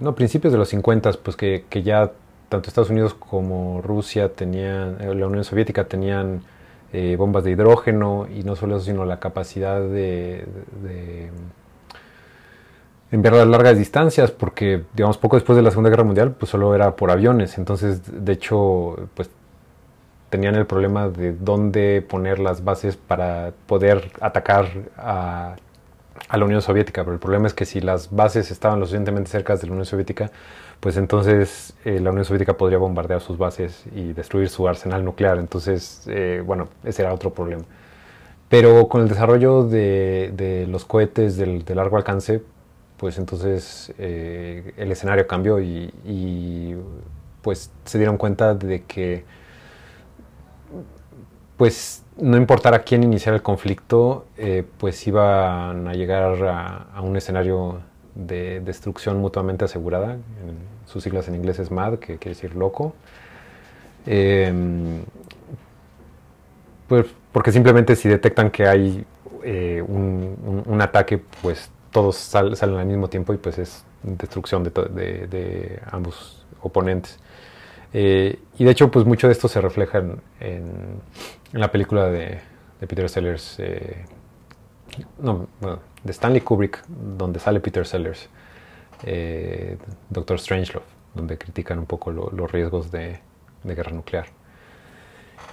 no, 0.00 0.14
principios 0.14 0.52
de 0.52 0.58
los 0.58 0.68
50, 0.70 1.12
pues 1.22 1.36
que, 1.36 1.64
que 1.68 1.82
ya 1.82 2.10
tanto 2.50 2.68
Estados 2.68 2.90
Unidos 2.90 3.14
como 3.14 3.80
Rusia 3.80 4.34
tenían, 4.34 4.98
eh, 5.00 5.14
la 5.14 5.26
Unión 5.28 5.44
Soviética 5.44 5.84
tenían 5.84 6.42
eh, 6.92 7.14
bombas 7.16 7.44
de 7.44 7.52
hidrógeno 7.52 8.26
y 8.28 8.42
no 8.42 8.56
solo 8.56 8.76
eso, 8.76 8.86
sino 8.86 9.04
la 9.04 9.20
capacidad 9.20 9.80
de, 9.80 10.44
enviar 13.12 13.34
a 13.34 13.44
largas 13.44 13.78
distancias, 13.78 14.32
porque 14.32 14.82
digamos 14.94 15.16
poco 15.16 15.36
después 15.36 15.56
de 15.56 15.62
la 15.62 15.70
Segunda 15.70 15.90
Guerra 15.90 16.02
Mundial, 16.02 16.32
pues 16.32 16.50
solo 16.50 16.74
era 16.74 16.96
por 16.96 17.12
aviones. 17.12 17.56
Entonces, 17.56 18.02
de 18.24 18.32
hecho, 18.32 19.08
pues 19.14 19.30
tenían 20.28 20.56
el 20.56 20.66
problema 20.66 21.08
de 21.08 21.32
dónde 21.32 22.02
poner 22.02 22.40
las 22.40 22.64
bases 22.64 22.96
para 22.96 23.52
poder 23.66 24.10
atacar 24.20 24.66
a, 24.96 25.54
a 26.28 26.36
la 26.36 26.44
Unión 26.44 26.62
Soviética. 26.62 27.02
Pero 27.02 27.14
el 27.14 27.20
problema 27.20 27.46
es 27.46 27.54
que 27.54 27.64
si 27.64 27.80
las 27.80 28.10
bases 28.10 28.50
estaban 28.50 28.80
lo 28.80 28.86
suficientemente 28.86 29.30
cerca 29.30 29.56
de 29.56 29.66
la 29.66 29.72
Unión 29.72 29.86
Soviética, 29.86 30.30
pues 30.80 30.96
entonces 30.96 31.74
eh, 31.84 32.00
la 32.00 32.10
Unión 32.10 32.24
Soviética 32.24 32.56
podría 32.56 32.78
bombardear 32.78 33.20
sus 33.20 33.36
bases 33.38 33.84
y 33.94 34.14
destruir 34.14 34.48
su 34.48 34.66
arsenal 34.66 35.04
nuclear. 35.04 35.38
Entonces, 35.38 36.04
eh, 36.08 36.42
bueno, 36.44 36.68
ese 36.84 37.02
era 37.02 37.12
otro 37.12 37.32
problema. 37.32 37.64
Pero 38.48 38.88
con 38.88 39.02
el 39.02 39.08
desarrollo 39.08 39.64
de, 39.64 40.66
los 40.68 40.84
cohetes 40.84 41.36
de 41.36 41.74
largo 41.74 41.96
alcance, 41.96 42.42
pues 42.96 43.18
entonces 43.18 43.94
eh, 43.98 44.74
el 44.76 44.90
escenario 44.92 45.26
cambió 45.26 45.60
y, 45.60 46.76
pues 47.42 47.70
se 47.84 47.98
dieron 47.98 48.18
cuenta 48.18 48.54
de 48.54 48.82
que 48.84 49.24
pues 51.56 52.04
no 52.16 52.36
importara 52.36 52.80
quién 52.82 53.02
iniciara 53.02 53.36
el 53.36 53.42
conflicto, 53.42 54.26
pues 54.78 55.06
iban 55.06 55.88
a 55.88 55.94
llegar 55.94 56.88
a 56.92 57.00
un 57.02 57.16
escenario 57.16 57.80
de 58.14 58.60
destrucción 58.60 59.18
mutuamente 59.18 59.64
asegurada, 59.64 60.18
sus 60.86 61.02
siglas 61.02 61.28
en 61.28 61.34
inglés 61.36 61.58
es 61.58 61.70
MAD, 61.70 61.98
que 61.98 62.18
quiere 62.18 62.34
decir 62.34 62.54
loco. 62.54 62.94
Em, 64.06 65.02
pues 66.88 67.06
porque 67.32 67.52
simplemente 67.52 67.94
si 67.96 68.08
detectan 68.08 68.50
que 68.50 68.66
hay 68.66 69.04
eh, 69.44 69.82
un, 69.86 70.80
ataque, 70.80 71.18
pues 71.42 71.70
todos 71.90 72.16
salen 72.16 72.76
al 72.76 72.86
mismo 72.86 73.08
tiempo 73.08 73.32
y 73.32 73.36
pues 73.36 73.58
es 73.58 73.84
destrucción 74.02 74.64
de, 74.64 75.80
ambos 75.90 76.46
oponentes. 76.62 77.18
Eh, 77.92 78.38
y 78.58 78.64
de 78.64 78.70
hecho, 78.70 78.90
pues 78.90 79.04
mucho 79.04 79.26
de 79.26 79.32
esto 79.32 79.48
se 79.48 79.60
refleja 79.60 80.02
en, 80.40 81.00
la 81.52 81.70
película 81.70 82.08
de, 82.08 82.40
Peter 82.80 83.08
Sellers, 83.08 83.56
eh, 83.58 84.04
no, 85.20 85.48
de 86.04 86.12
Stanley 86.12 86.40
Kubrick, 86.40 86.82
donde 86.88 87.38
sale 87.38 87.60
Peter 87.60 87.86
Sellers, 87.86 88.28
eh, 89.04 89.76
Doctor 90.08 90.38
Strangelove, 90.38 90.84
donde 91.14 91.38
critican 91.38 91.78
un 91.78 91.86
poco 91.86 92.10
los 92.10 92.50
riesgos 92.50 92.90
de, 92.90 93.20
guerra 93.64 93.92
nuclear. 93.92 94.26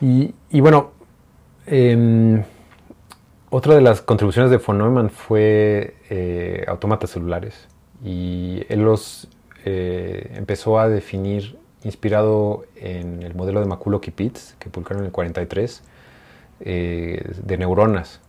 Y, 0.01 0.33
bueno, 0.59 0.91
em, 1.65 2.43
otra 3.49 3.75
de 3.75 3.81
las 3.81 4.01
contribuciones 4.01 4.51
de 4.51 4.57
von 4.57 4.77
Neumann 4.77 5.09
fue 5.09 5.95
eh, 6.09 6.65
autómatas 6.67 7.11
celulares 7.11 7.67
y 8.03 8.63
él 8.69 8.83
los 8.83 9.27
eh, 9.65 10.33
empezó 10.35 10.79
a 10.79 10.87
definir 10.87 11.57
inspirado 11.83 12.65
en 12.75 13.23
el 13.23 13.33
modelo 13.33 13.59
de 13.59 13.67
McCulloch-Pitts 13.67 14.55
que 14.59 14.69
publicaron 14.69 15.03
en 15.03 15.07
el 15.07 15.11
43 15.11 15.83
de 16.59 17.57
neuronas 17.59 18.19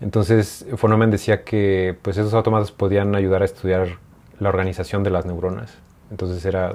entonces, 0.00 0.64
Neumann 0.82 1.10
decía 1.10 1.42
que 1.42 1.96
pues, 2.02 2.16
esos 2.16 2.32
autómatas 2.34 2.70
podían 2.70 3.14
ayudar 3.14 3.42
a 3.42 3.44
estudiar 3.44 3.98
la 4.38 4.48
organización 4.48 5.02
de 5.02 5.10
las 5.10 5.26
neuronas. 5.26 5.76
Entonces 6.10 6.44
era, 6.44 6.74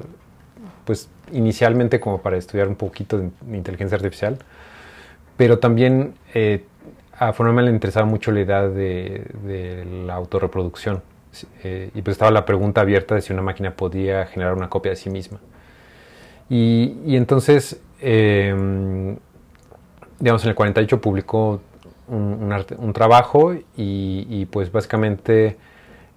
pues, 0.86 1.10
inicialmente 1.32 2.00
como 2.00 2.22
para 2.22 2.38
estudiar 2.38 2.68
un 2.68 2.75
poquito 2.75 3.18
de, 3.18 3.30
inteligencia 3.51 3.96
artificial, 3.96 4.38
pero 5.38 5.60
también 5.60 6.15
eh, 6.34 6.65
a 7.18 7.34
Neumann 7.39 7.65
le 7.65 7.72
interesaba 7.72 8.06
mucho 8.06 8.32
la 8.32 8.42
idea 8.42 8.68
de, 8.68 9.86
la 10.06 10.15
autorreproducción. 10.15 11.01
Eh, 11.63 11.89
y 11.96 12.01
pues 12.03 12.15
estaba 12.15 12.30
la 12.30 12.46
pregunta 12.46 12.82
abierta 12.82 13.15
de 13.15 13.22
si 13.22 13.34
una 13.34 13.42
máquina 13.42 13.72
podía 13.72 14.27
generar 14.27 14.53
una 14.53 14.70
copia 14.70 14.92
de 14.92 14.98
sí 14.98 15.10
misma. 15.10 15.39
Y, 16.50 17.15
entonces, 17.15 17.82
em, 18.01 19.18
digamos, 20.20 20.44
en 20.44 20.50
el 20.50 20.56
48 20.56 21.01
publicó 21.01 21.62
un, 22.08 22.94
trabajo 22.94 23.54
y, 23.76 24.46
pues 24.48 24.72
básicamente 24.72 25.58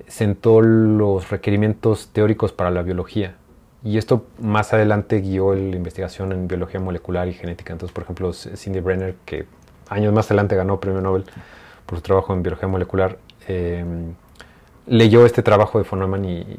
sentó 0.06 0.60
los 0.60 1.30
requerimientos 1.30 2.10
teóricos 2.12 2.52
para 2.52 2.70
la 2.70 2.82
biología. 2.82 3.36
Y 3.82 3.98
esto 3.98 4.26
más 4.40 4.72
adelante 4.72 5.20
guió 5.20 5.54
la 5.54 5.76
investigación 5.76 6.32
en 6.32 6.48
biología 6.48 6.80
molecular 6.80 7.28
y 7.28 7.32
genética. 7.32 7.72
Entonces, 7.72 7.94
por 7.94 8.04
ejemplo, 8.04 8.32
Cindy 8.32 8.80
Brenner, 8.80 9.14
que 9.24 9.46
años 9.88 10.12
más 10.12 10.26
adelante 10.26 10.56
ganó 10.56 10.80
premio 10.80 11.00
Nobel 11.00 11.24
por 11.86 11.98
su 11.98 12.02
trabajo 12.02 12.32
en 12.32 12.42
biología 12.42 12.68
molecular, 12.68 13.18
em, 13.46 14.14
leyó 14.86 15.24
este 15.24 15.42
trabajo 15.42 15.78
de 15.80 15.88
von 15.88 16.00
Neumann 16.00 16.24
y 16.24 16.58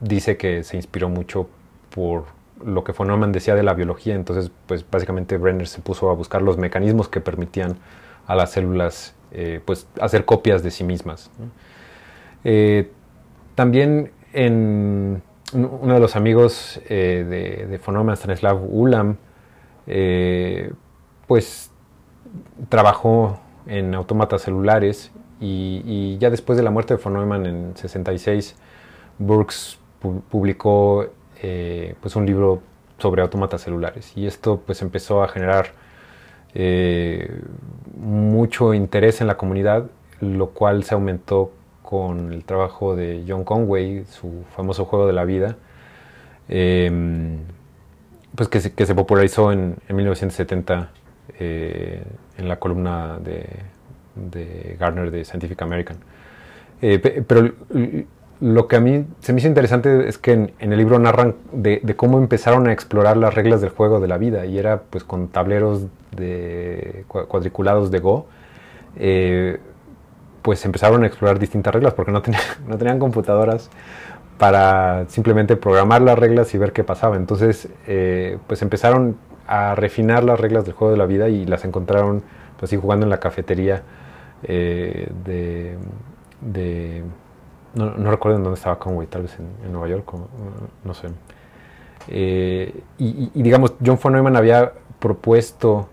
dice 0.00 0.36
que 0.36 0.62
se 0.62 0.76
inspiró 0.76 1.08
mucho 1.08 1.48
por 1.90 2.24
lo 2.64 2.84
que 2.84 2.92
von 2.92 3.08
Neumann 3.08 3.32
decía 3.32 3.54
de 3.54 3.62
la 3.62 3.74
biología, 3.74 4.14
entonces 4.14 4.50
pues 4.66 4.84
básicamente 4.90 5.36
Brenner 5.36 5.68
se 5.68 5.80
puso 5.80 6.10
a 6.10 6.14
buscar 6.14 6.42
los 6.42 6.56
mecanismos 6.56 7.08
que 7.08 7.20
permitían 7.20 7.76
a 8.26 8.34
las 8.34 8.52
células 8.52 9.14
eh, 9.32 9.60
pues 9.64 9.88
hacer 10.00 10.24
copias 10.24 10.62
de 10.62 10.70
sí 10.70 10.84
mismas. 10.84 11.30
Eh, 12.44 12.90
también 13.54 14.12
en 14.32 15.22
uno 15.52 15.94
de 15.94 16.00
los 16.00 16.16
amigos 16.16 16.80
de, 16.88 17.24
de 17.24 17.80
von 17.84 17.94
Neumann, 17.94 18.16
Stanislav 18.16 18.62
Ulam, 18.68 19.16
pues 21.26 21.70
trabajó 22.68 23.40
en 23.66 23.94
autómatas 23.94 24.42
celulares 24.42 25.12
y, 25.40 26.16
ya 26.18 26.30
después 26.30 26.56
de 26.56 26.62
la 26.62 26.70
muerte 26.70 26.96
de 26.96 27.02
von 27.02 27.12
Neumann 27.14 27.46
en 27.46 27.76
66, 27.76 28.56
Burks 29.18 29.78
publicó 30.30 31.06
eh, 31.42 31.94
pues 32.00 32.16
un 32.16 32.26
libro 32.26 32.62
sobre 32.98 33.22
autómatas 33.22 33.62
celulares 33.62 34.12
y 34.16 34.26
esto 34.26 34.62
pues 34.64 34.80
empezó 34.82 35.22
a 35.22 35.28
generar 35.28 35.72
eh, 36.58 37.28
mucho 37.98 38.72
interés 38.72 39.20
en 39.20 39.26
la 39.26 39.36
comunidad, 39.36 39.90
lo 40.20 40.48
cual 40.50 40.84
se 40.84 40.94
aumentó 40.94 41.52
con 41.82 42.32
el 42.32 42.44
trabajo 42.44 42.96
de 42.96 43.24
John 43.28 43.44
Conway, 43.44 44.06
su 44.06 44.44
famoso 44.56 44.86
juego 44.86 45.06
de 45.06 45.12
la 45.12 45.26
vida, 45.26 45.56
em, 46.48 47.40
pues 48.34 48.48
que 48.48 48.60
se, 48.60 48.94
popularizó 48.94 49.52
en, 49.52 49.76
en 49.86 49.96
1970 49.96 50.90
eh, 51.38 52.02
en 52.38 52.48
la 52.48 52.58
columna 52.58 53.18
de, 53.18 53.46
de, 54.14 54.76
Gardner 54.80 55.10
de 55.10 55.26
Scientific 55.26 55.60
American. 55.60 55.98
Eh, 56.80 56.98
pero 56.98 57.52
lo 58.40 58.68
que 58.68 58.76
a 58.76 58.80
mí 58.80 59.06
se 59.20 59.32
me 59.32 59.40
hizo 59.40 59.48
interesante 59.48 60.08
es 60.08 60.18
que 60.18 60.32
en, 60.32 60.52
el 60.58 60.76
libro 60.76 60.98
narran 60.98 61.34
de, 61.52 61.80
cómo 61.96 62.18
empezaron 62.18 62.66
a 62.68 62.72
explorar 62.72 63.16
las 63.16 63.34
reglas 63.34 63.60
del 63.60 63.70
juego 63.70 64.00
de 64.00 64.08
la 64.08 64.18
vida 64.18 64.46
y 64.46 64.58
era 64.58 64.82
pues 64.82 65.04
con 65.04 65.28
tableros 65.28 65.86
de 66.14 67.04
cuadriculados 67.08 67.90
de 67.90 67.98
Go. 67.98 68.26
Eh, 68.96 69.58
pues 70.42 70.64
empezaron 70.64 71.02
a 71.02 71.06
explorar 71.06 71.38
distintas 71.38 71.74
reglas 71.74 71.94
porque 71.94 72.12
no, 72.12 72.22
no 72.68 72.78
tenían 72.78 72.98
computadoras 72.98 73.70
para 74.38 75.06
simplemente 75.08 75.56
programar 75.56 76.02
las 76.02 76.18
reglas 76.18 76.54
y 76.54 76.58
ver 76.58 76.72
qué 76.72 76.84
pasaba. 76.84 77.16
Entonces, 77.16 77.68
pues 78.46 78.62
empezaron 78.62 79.16
a 79.46 79.74
refinar 79.74 80.24
las 80.24 80.38
reglas 80.38 80.64
del 80.64 80.74
juego 80.74 80.92
de 80.92 80.98
la 80.98 81.06
vida 81.06 81.28
y 81.28 81.46
las 81.46 81.64
encontraron 81.64 82.22
pues 82.58 82.70
así 82.70 82.76
jugando 82.76 83.06
en 83.06 83.10
la 83.10 83.20
cafetería 83.20 83.82
eh, 84.42 85.08
de, 85.24 87.02
no, 87.76 88.10
recuerdo 88.10 88.38
en 88.38 88.44
dónde 88.44 88.58
estaba 88.58 88.78
Conway, 88.78 89.06
tal 89.06 89.22
vez 89.22 89.36
en, 89.38 89.72
Nueva 89.72 89.88
York, 89.88 90.12
no, 90.84 90.94
sé. 90.94 91.08
Eh, 92.08 92.82
y, 92.98 93.42
digamos, 93.42 93.74
John 93.84 93.98
von 94.02 94.12
Neumann 94.12 94.36
había 94.36 94.72
propuesto 94.98 95.88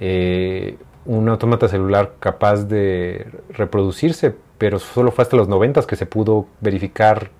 eh, 0.00 0.76
un 1.04 1.28
automata 1.28 1.68
celular 1.68 2.14
capaz 2.18 2.64
de 2.64 3.26
reproducirse, 3.50 4.34
pero 4.58 4.78
solo 4.78 5.10
fue 5.10 5.22
hasta 5.22 5.36
los 5.36 5.48
90 5.48 5.82
que 5.82 5.96
se 5.96 6.06
pudo 6.06 6.46
verificar 6.60 7.30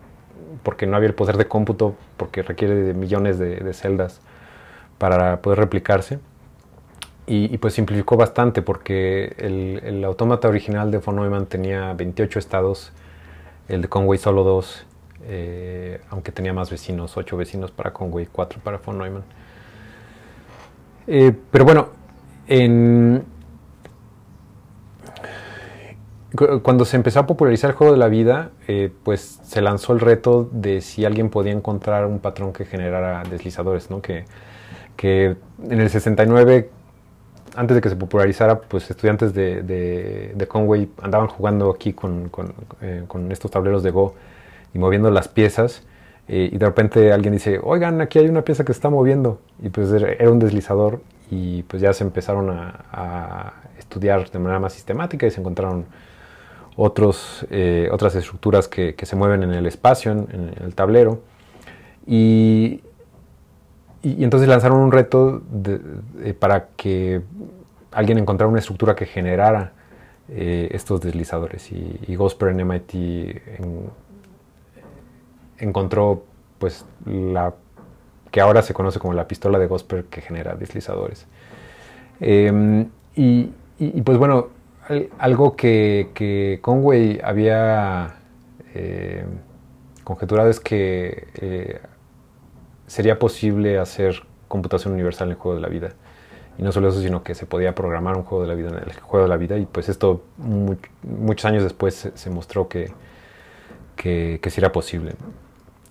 porque 0.62 0.86
no 0.86 0.96
había 0.96 1.08
el 1.08 1.14
poder 1.14 1.36
de 1.36 1.46
cómputo, 1.46 1.94
porque 2.16 2.42
requiere 2.42 2.74
de 2.74 2.94
millones 2.94 3.38
de 3.38 3.72
celdas 3.74 4.20
para 4.98 5.42
poder 5.42 5.58
replicarse. 5.58 6.20
Y, 7.26 7.56
pues 7.58 7.74
simplificó 7.74 8.16
bastante 8.16 8.62
porque 8.62 9.34
el, 9.38 9.80
el 9.84 10.04
autómata 10.04 10.48
original 10.48 10.90
de 10.90 10.98
von 10.98 11.16
Neumann 11.16 11.46
tenía 11.46 11.92
28 11.94 12.38
estados, 12.38 12.92
el 13.74 13.82
de 13.82 13.88
Conway 13.88 14.18
solo 14.18 14.44
2, 14.44 14.86
eh, 15.24 16.00
aunque 16.10 16.32
tenía 16.32 16.52
más 16.52 16.70
vecinos, 16.70 17.16
8 17.16 17.36
vecinos 17.36 17.70
para 17.70 17.92
Conway, 17.92 18.28
4 18.30 18.60
para 18.62 18.78
von 18.78 18.98
Neumann. 18.98 19.24
Eh, 21.06 21.32
pero 21.50 21.64
bueno, 21.64 21.88
en, 22.46 23.24
cuando 26.62 26.84
se 26.84 26.96
empezó 26.96 27.20
a 27.20 27.26
popularizar 27.26 27.70
el 27.70 27.76
juego 27.76 27.92
de 27.92 27.98
la 27.98 28.08
vida, 28.08 28.50
eh, 28.68 28.90
pues 29.02 29.40
se 29.42 29.60
lanzó 29.60 29.92
el 29.92 30.00
reto 30.00 30.48
de 30.52 30.80
si 30.80 31.04
alguien 31.04 31.30
podía 31.30 31.52
encontrar 31.52 32.06
un 32.06 32.20
patrón 32.20 32.52
que 32.52 32.64
generara 32.64 33.22
deslizadores, 33.24 33.90
¿no? 33.90 34.00
Que, 34.00 34.24
que 34.96 35.36
en 35.68 35.80
el 35.80 35.90
69, 35.90 36.70
antes 37.56 37.74
de 37.74 37.80
que 37.80 37.88
se 37.88 37.96
popularizara, 37.96 38.60
pues 38.60 38.90
estudiantes 38.90 39.34
de, 39.34 40.46
Conway 40.48 40.88
andaban 41.02 41.28
jugando 41.28 41.70
aquí 41.70 41.90
eh, 42.80 43.04
con, 43.08 43.32
estos 43.32 43.50
tableros 43.50 43.82
de 43.82 43.90
Go 43.90 44.14
y 44.74 44.78
moviendo 44.78 45.10
las 45.10 45.28
piezas. 45.28 45.82
Eh, 46.28 46.50
y 46.52 46.56
de 46.56 46.66
repente 46.66 47.12
alguien 47.12 47.34
dice, 47.34 47.60
oigan, 47.62 48.00
aquí 48.00 48.18
hay 48.18 48.28
una 48.28 48.42
pieza 48.42 48.64
que 48.64 48.72
se 48.72 48.78
está 48.78 48.90
moviendo. 48.90 49.40
Y 49.62 49.68
pues 49.68 49.92
era 49.92 50.30
un 50.30 50.38
deslizador 50.38 51.00
y 51.30 51.62
pues 51.64 51.82
ya 51.82 51.92
se 51.92 52.04
empezaron 52.04 52.50
a, 52.50 53.54
estudiar 53.78 54.30
de 54.30 54.38
manera 54.38 54.60
más 54.60 54.72
sistemática 54.72 55.26
y 55.26 55.30
se 55.30 55.40
encontraron 55.40 55.84
otros, 56.76 57.44
eh, 57.50 57.88
otras 57.92 58.14
estructuras 58.14 58.68
que, 58.68 58.94
se 59.02 59.16
mueven 59.16 59.42
en 59.42 59.52
el 59.52 59.66
espacio, 59.66 60.12
en, 60.12 60.28
en 60.30 60.64
el 60.64 60.74
tablero. 60.74 61.20
Y, 62.06 62.82
y, 64.02 64.24
entonces 64.24 64.48
lanzaron 64.48 64.78
un 64.78 64.92
reto 64.92 65.42
para 66.38 66.68
que 66.76 67.22
alguien 67.92 68.18
encontrara 68.18 68.48
una 68.48 68.58
estructura 68.58 68.94
que 68.94 69.06
generara 69.06 69.72
eh, 70.28 70.68
estos 70.72 71.00
deslizadores. 71.00 71.70
Y, 71.72 72.16
Gosper 72.16 72.50
en 72.50 72.66
MIT 72.66 72.94
encontró 75.58 76.24
pues 76.58 76.84
la 77.06 77.54
que 78.30 78.40
ahora 78.40 78.62
se 78.62 78.72
conoce 78.72 78.98
como 78.98 79.12
la 79.12 79.28
pistola 79.28 79.58
de 79.58 79.66
Gosper 79.66 80.04
que 80.04 80.20
genera 80.20 80.54
deslizadores. 80.54 81.26
Em, 82.20 82.88
y, 83.14 83.50
pues 84.04 84.16
bueno, 84.16 84.48
algo 85.18 85.54
que, 85.54 86.58
Conway 86.62 87.20
había 87.22 88.14
eh, 88.74 89.24
conjeturado 90.04 90.48
es 90.48 90.60
que 90.60 91.28
eh, 91.34 91.80
sería 92.92 93.18
posible 93.18 93.78
hacer 93.78 94.22
computación 94.48 94.92
universal 94.92 95.28
en 95.28 95.32
el 95.32 95.38
juego 95.38 95.54
de 95.54 95.62
la 95.62 95.68
vida. 95.68 95.94
Y 96.58 96.62
no 96.62 96.72
solo 96.72 96.90
eso, 96.90 97.00
sino 97.00 97.22
que 97.22 97.34
se 97.34 97.46
podía 97.46 97.74
programar 97.74 98.18
un 98.18 98.24
juego 98.24 98.42
de 98.42 98.48
la 98.50 98.54
vida 98.54 98.68
en 98.68 98.74
el 98.74 99.00
juego 99.00 99.24
de 99.24 99.30
la 99.30 99.38
vida. 99.38 99.56
Y 99.56 99.64
pues 99.64 99.88
esto 99.88 100.24
muchos 100.36 101.46
años 101.46 101.62
después 101.62 102.10
se, 102.14 102.30
mostró 102.30 102.68
que, 102.68 102.92
que, 103.96 104.38
sí 104.50 104.60
era 104.60 104.72
posible. 104.72 105.12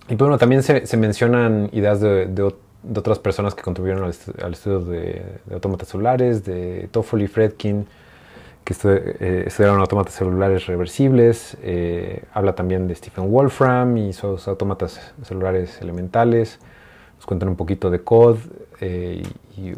Y 0.04 0.14
pues 0.14 0.18
bueno, 0.18 0.38
también 0.38 0.62
se, 0.62 0.96
mencionan 0.96 1.70
ideas 1.72 2.00
de, 2.00 2.52
otras 2.94 3.18
personas 3.18 3.56
que 3.56 3.62
contribuyeron 3.62 4.04
al, 4.04 4.52
estudio 4.52 4.78
de, 4.78 5.24
de 5.44 5.54
autómatas 5.54 5.88
celulares, 5.88 6.44
de 6.44 6.88
Toffoli, 6.92 7.26
Fredkin, 7.26 7.84
que 8.64 8.76
eh, 8.84 9.44
estudiaron 9.48 9.80
autómatas 9.80 10.14
celulares 10.14 10.66
reversibles. 10.68 11.56
Eh, 11.62 12.22
habla 12.32 12.54
también 12.54 12.86
de 12.86 12.94
Stephen 12.94 13.28
Wolfram 13.28 13.96
y 13.96 14.12
sus 14.12 14.46
autómatas 14.46 15.12
celulares 15.24 15.82
elementales 15.82 16.60
nos 17.22 17.26
cuentan 17.26 17.50
un 17.50 17.56
poquito 17.56 17.88
de 17.88 18.00
COD 18.00 18.38
eh, 18.80 19.22
y, 19.56 19.72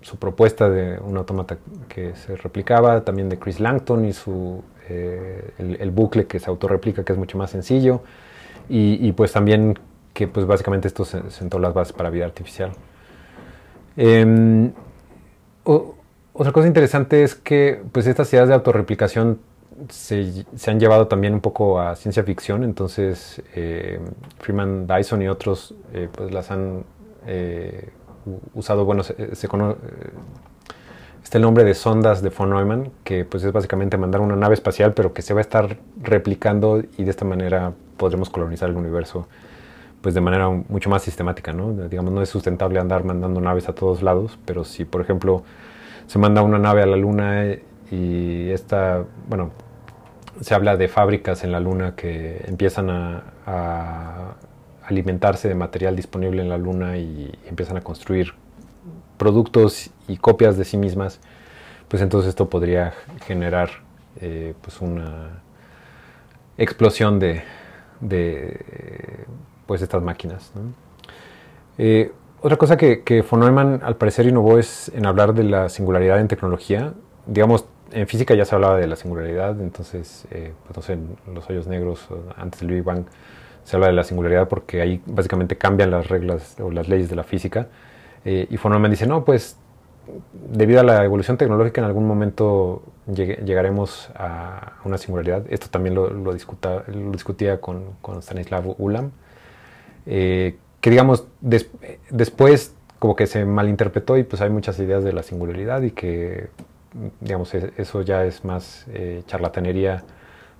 su 0.00 0.16
propuesta 0.16 0.70
de 0.70 0.98
un 1.00 1.16
automata 1.16 1.58
que 1.88 2.14
se 2.14 2.36
replicaba, 2.36 3.04
también 3.04 3.28
de 3.28 3.38
Chris 3.38 3.60
Langton 3.60 4.04
y 4.04 4.12
su, 4.12 4.62
eh, 4.88 5.50
el, 5.58 5.90
bucle 5.90 6.26
que 6.26 6.38
se 6.38 6.48
autorreplica, 6.48 7.04
que 7.04 7.12
es 7.12 7.18
mucho 7.18 7.36
más 7.36 7.50
sencillo, 7.50 8.00
y, 8.68 9.12
pues 9.12 9.32
también 9.32 9.78
que 10.14 10.28
pues 10.28 10.46
básicamente 10.46 10.88
esto 10.88 11.04
sentó 11.04 11.58
las 11.58 11.74
bases 11.74 11.92
para 11.92 12.10
vida 12.10 12.24
artificial. 12.24 12.70
Em, 13.96 14.72
otra 15.64 16.52
cosa 16.52 16.68
interesante 16.68 17.22
es 17.24 17.34
que 17.34 17.82
pues 17.92 18.06
estas 18.06 18.32
ideas 18.32 18.48
de 18.48 18.54
autorreplicación 18.54 19.40
se, 19.88 20.44
han 20.66 20.80
llevado 20.80 21.08
también 21.08 21.34
un 21.34 21.40
poco 21.40 21.80
a 21.80 21.96
ciencia 21.96 22.22
ficción, 22.22 22.64
entonces 22.64 23.42
eh, 23.54 24.00
Freeman 24.38 24.86
Dyson 24.86 25.22
y 25.22 25.28
otros 25.28 25.74
eh, 25.92 26.08
pues 26.10 26.32
las 26.32 26.50
han 26.50 26.84
eh, 27.26 27.90
usado, 28.54 28.84
bueno, 28.84 29.02
se, 29.02 29.34
se 29.34 29.48
conoce, 29.48 29.78
está 31.22 31.38
el 31.38 31.42
nombre 31.42 31.64
de 31.64 31.74
sondas 31.74 32.22
de 32.22 32.30
von 32.30 32.50
Neumann, 32.50 32.90
que 33.04 33.24
pues 33.24 33.44
es 33.44 33.52
básicamente 33.52 33.96
mandar 33.96 34.20
una 34.20 34.36
nave 34.36 34.54
espacial, 34.54 34.94
pero 34.94 35.12
que 35.12 35.22
se 35.22 35.34
va 35.34 35.40
a 35.40 35.42
estar 35.42 35.78
replicando 36.02 36.82
y 36.96 37.04
de 37.04 37.10
esta 37.10 37.24
manera 37.24 37.72
podremos 37.96 38.30
colonizar 38.30 38.68
el 38.68 38.76
universo 38.76 39.28
pues 40.00 40.14
de 40.14 40.20
manera 40.20 40.48
mucho 40.48 40.90
más 40.90 41.02
sistemática, 41.02 41.52
¿no? 41.52 41.72
Digamos, 41.72 42.12
no 42.12 42.22
es 42.22 42.28
sustentable 42.28 42.78
andar 42.78 43.04
mandando 43.04 43.40
naves 43.40 43.68
a 43.68 43.74
todos 43.74 44.00
lados, 44.00 44.38
pero 44.44 44.64
si, 44.64 44.84
por 44.84 45.00
ejemplo, 45.00 45.42
se 46.06 46.18
manda 46.18 46.42
una 46.42 46.58
nave 46.58 46.82
a 46.82 46.86
la 46.86 46.96
Luna 46.96 47.46
y 47.90 48.50
esta, 48.50 49.04
bueno, 49.28 49.50
se 50.40 50.54
habla 50.54 50.76
de 50.76 50.88
fábricas 50.88 51.44
en 51.44 51.52
la 51.52 51.60
Luna 51.60 51.94
que 51.94 52.42
empiezan 52.46 52.90
a, 52.90 54.34
alimentarse 54.82 55.48
de 55.48 55.54
material 55.54 55.96
disponible 55.96 56.40
en 56.40 56.48
la 56.48 56.56
Luna 56.56 56.96
y 56.96 57.30
empiezan 57.46 57.76
a 57.76 57.82
construir 57.82 58.32
productos 59.18 59.90
y 60.06 60.16
copias 60.16 60.56
de 60.56 60.64
sí 60.64 60.78
mismas, 60.78 61.20
pues 61.88 62.02
entonces 62.02 62.30
esto 62.30 62.48
podría 62.48 62.94
generar 63.26 63.68
eh, 64.22 64.54
pues 64.62 64.80
una 64.80 65.42
explosión 66.56 67.18
de, 67.18 67.42
pues 69.66 69.82
estas 69.82 70.02
máquinas. 70.02 70.52
Eh, 71.76 72.10
otra 72.40 72.56
cosa 72.56 72.78
que, 72.78 73.02
que 73.02 73.20
von 73.20 73.40
Neumann 73.40 73.80
al 73.82 73.96
parecer 73.96 74.26
innovó 74.26 74.58
es 74.58 74.90
en 74.94 75.04
hablar 75.04 75.34
de 75.34 75.44
la 75.44 75.68
singularidad 75.68 76.18
en 76.18 76.28
tecnología. 76.28 76.94
Digamos, 77.26 77.66
en 77.92 78.06
física 78.06 78.34
ya 78.34 78.44
se 78.44 78.54
hablaba 78.54 78.76
de 78.76 78.86
la 78.86 78.96
singularidad, 78.96 79.60
entonces, 79.60 80.26
eh, 80.30 80.52
pues 80.64 80.76
no 80.76 80.82
sé, 80.82 80.92
en 80.94 81.34
los 81.34 81.48
hoyos 81.48 81.66
negros, 81.66 82.08
antes 82.36 82.60
del 82.60 82.70
Big 82.70 82.82
Bang, 82.82 83.04
se 83.64 83.76
habla 83.76 83.88
de 83.88 83.92
la 83.92 84.04
singularidad 84.04 84.48
porque 84.48 84.80
ahí 84.80 85.02
básicamente 85.06 85.56
cambian 85.56 85.90
las 85.90 86.08
reglas 86.08 86.56
o 86.60 86.70
las 86.70 86.88
leyes 86.88 87.10
de 87.10 87.16
la 87.16 87.24
física. 87.24 87.68
Eh, 88.24 88.46
y 88.50 88.56
von 88.56 88.72
Neumann 88.72 88.90
dice, 88.90 89.06
no, 89.06 89.24
pues 89.24 89.58
debido 90.32 90.80
a 90.80 90.82
la 90.82 91.04
evolución 91.04 91.36
tecnológica 91.36 91.80
en 91.80 91.86
algún 91.86 92.06
momento 92.06 92.82
llegaremos 93.06 94.10
a 94.14 94.78
una 94.84 94.98
singularidad. 94.98 95.44
Esto 95.50 95.68
también 95.68 95.94
lo, 95.94 96.10
lo, 96.10 96.32
lo 96.32 97.12
discutía 97.12 97.60
con, 97.60 97.92
con, 98.00 98.22
Stanislav 98.22 98.74
Ulam, 98.78 99.10
eh, 100.06 100.56
que 100.80 100.90
digamos 100.90 101.26
después 102.10 102.74
como 102.98 103.16
que 103.16 103.26
se 103.26 103.44
malinterpretó 103.44 104.16
y 104.16 104.24
pues 104.24 104.42
hay 104.42 104.50
muchas 104.50 104.78
ideas 104.78 105.04
de 105.04 105.12
la 105.12 105.22
singularidad 105.22 105.82
y 105.82 105.90
que 105.90 106.48
digamos, 107.20 107.54
eso 107.54 108.02
ya 108.02 108.24
es 108.24 108.44
más 108.44 108.86
eh, 108.88 109.22
charlatanería 109.26 110.04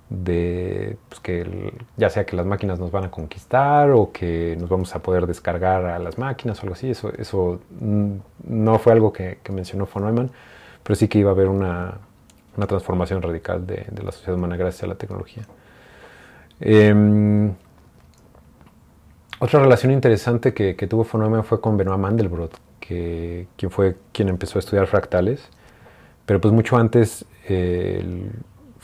de 0.09 0.97
pues, 1.07 1.19
que 1.21 1.73
ya 1.95 2.09
sea 2.09 2.25
que 2.25 2.35
las 2.35 2.45
máquinas 2.45 2.79
nos 2.79 2.91
van 2.91 3.05
a 3.05 3.11
conquistar 3.11 3.91
o 3.91 4.11
que 4.11 4.57
nos 4.59 4.67
vamos 4.67 4.95
a 4.95 4.99
poder 4.99 5.27
descargar 5.27 5.85
a 5.85 5.99
las 5.99 6.17
máquinas 6.17 6.59
o 6.59 6.61
algo 6.63 6.73
así. 6.73 6.89
Eso, 6.89 7.11
eso 7.17 7.59
no 7.79 8.79
fue 8.79 8.93
algo 8.93 9.13
que, 9.13 9.37
mencionó 9.51 9.87
von 9.93 10.03
Neumann, 10.03 10.31
pero 10.83 10.95
sí 10.95 11.07
que 11.07 11.19
iba 11.19 11.29
a 11.29 11.33
haber 11.33 11.47
una, 11.47 11.99
una 12.57 12.67
transformación 12.67 13.21
radical 13.21 13.65
de, 13.67 13.85
la 14.03 14.11
sociedad 14.11 14.35
humana 14.35 14.57
gracias 14.57 14.83
a 14.83 14.87
la 14.87 14.95
tecnología. 14.95 15.43
Eh, 16.61 17.51
otra 19.41 19.61
relación 19.61 19.93
interesante 19.93 20.53
que, 20.53 20.75
que, 20.75 20.87
tuvo 20.87 21.05
von 21.05 21.21
Neumann 21.21 21.43
fue 21.43 21.61
con 21.61 21.77
Benoit 21.77 21.99
Mandelbrot, 21.99 22.59
que, 22.79 23.47
quien 23.55 23.71
fue 23.71 23.95
quien 24.11 24.27
empezó 24.27 24.57
a 24.57 24.61
estudiar 24.61 24.87
fractales 24.87 25.49
pero 26.29 26.39
pues 26.39 26.53
mucho 26.53 26.77
antes, 26.77 27.25
eh, 27.47 28.01
el 28.01 28.31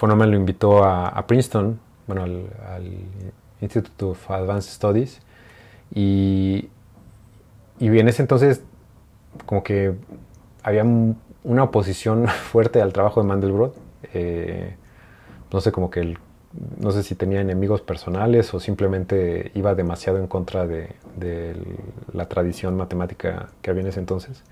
lo 0.02 0.36
invitó 0.36 0.84
a, 0.84 1.28
Princeton, 1.28 1.80
bueno, 2.08 2.24
al, 2.24 2.50
Institute 3.62 4.04
of 4.04 4.32
Advanced 4.32 4.72
Studies, 4.72 5.22
y, 5.94 6.70
y 7.80 8.00
en 8.00 8.08
ese 8.08 8.24
entonces 8.24 8.64
como 9.46 9.62
que 9.62 9.94
había 10.64 10.84
una 11.44 11.64
oposición 11.66 12.28
fuerte 12.52 12.82
al 12.82 12.92
trabajo 12.94 13.22
de 13.22 13.28
Mandelbrot. 13.28 13.76
Eh, 14.16 14.76
no 15.54 15.62
sé, 15.62 15.72
como 15.72 15.92
que 15.92 16.00
él, 16.00 16.18
no 16.80 16.90
sé 16.90 17.04
si 17.04 17.14
tenía 17.14 17.42
enemigos 17.42 17.82
personales 17.82 18.56
o 18.56 18.60
simplemente 18.60 19.52
iba 19.54 19.76
demasiado 19.76 20.18
en 20.18 20.26
contra 20.26 20.66
de, 20.66 20.96
la 22.12 22.28
tradición 22.28 22.76
matemática 22.76 23.50
que 23.62 23.70
había 23.70 23.84
en 23.84 23.90
ese 23.90 24.00
entonces. 24.00 24.44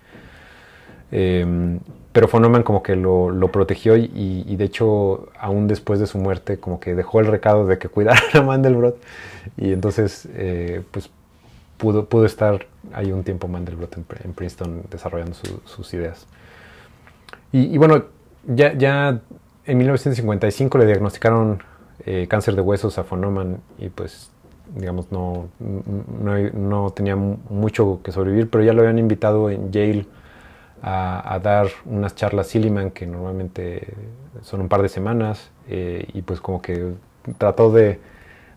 Eh, 1.12 1.80
pero 2.14 2.30
Neumann 2.40 2.64
como 2.64 2.84
que 2.84 2.96
lo, 2.96 3.32
lo 3.32 3.52
protegió 3.52 3.98
y, 3.98 4.46
y, 4.48 4.56
de 4.56 4.66
hecho 4.66 5.30
aún 5.38 5.68
después 5.68 6.00
de 6.00 6.06
su 6.06 6.20
muerte 6.20 6.60
como 6.60 6.80
que 6.80 6.94
dejó 6.94 7.20
el 7.20 7.26
recado 7.26 7.66
de 7.66 7.80
que 7.80 7.90
cuidara 7.90 8.22
a 8.34 8.42
Mandelbrot 8.42 8.98
y 9.58 9.74
entonces 9.74 10.30
eh, 10.36 10.84
pues 10.92 11.10
pudo, 11.78 12.06
pudo 12.06 12.26
estar 12.26 12.68
ahí 12.94 13.12
un 13.12 13.24
tiempo 13.24 13.48
Mandelbrot 13.48 13.98
en, 13.98 14.06
en 14.24 14.34
Princeton 14.34 14.84
desarrollando 14.90 15.36
sus 15.66 15.94
ideas. 15.94 16.28
Y, 17.52 17.74
y, 17.74 17.78
bueno, 17.78 18.06
ya, 18.48 18.74
ya 18.74 19.22
en 19.66 19.78
1955 19.78 20.78
le 20.78 20.86
diagnosticaron 20.86 21.62
eh, 22.06 22.28
cáncer 22.30 22.56
de 22.56 22.62
huesos 22.62 22.98
a 22.98 23.04
von 23.04 23.22
Neumann 23.22 23.58
y 23.78 23.90
pues 23.90 24.30
digamos 24.76 25.12
no, 25.12 25.50
no, 25.60 26.38
no 26.54 26.90
tenía 26.92 27.16
mucho 27.16 28.02
que 28.04 28.12
sobrevivir, 28.12 28.50
pero 28.50 28.64
ya 28.64 28.74
lo 28.74 28.82
habían 28.82 29.00
invitado 29.00 29.50
en 29.50 29.72
Yale 29.72 30.06
a, 30.86 31.40
dar 31.42 31.68
unas 31.86 32.14
charlas 32.14 32.48
Silliman 32.48 32.92
que 32.92 33.08
normalmente 33.08 33.94
son 34.42 34.60
un 34.60 34.68
par 34.68 34.82
de 34.82 34.90
semanas 34.90 35.50
eh, 35.70 36.06
y 36.14 36.22
pues 36.24 36.42
como 36.42 36.62
que 36.62 36.92
trató 37.38 37.72
de, 37.72 38.00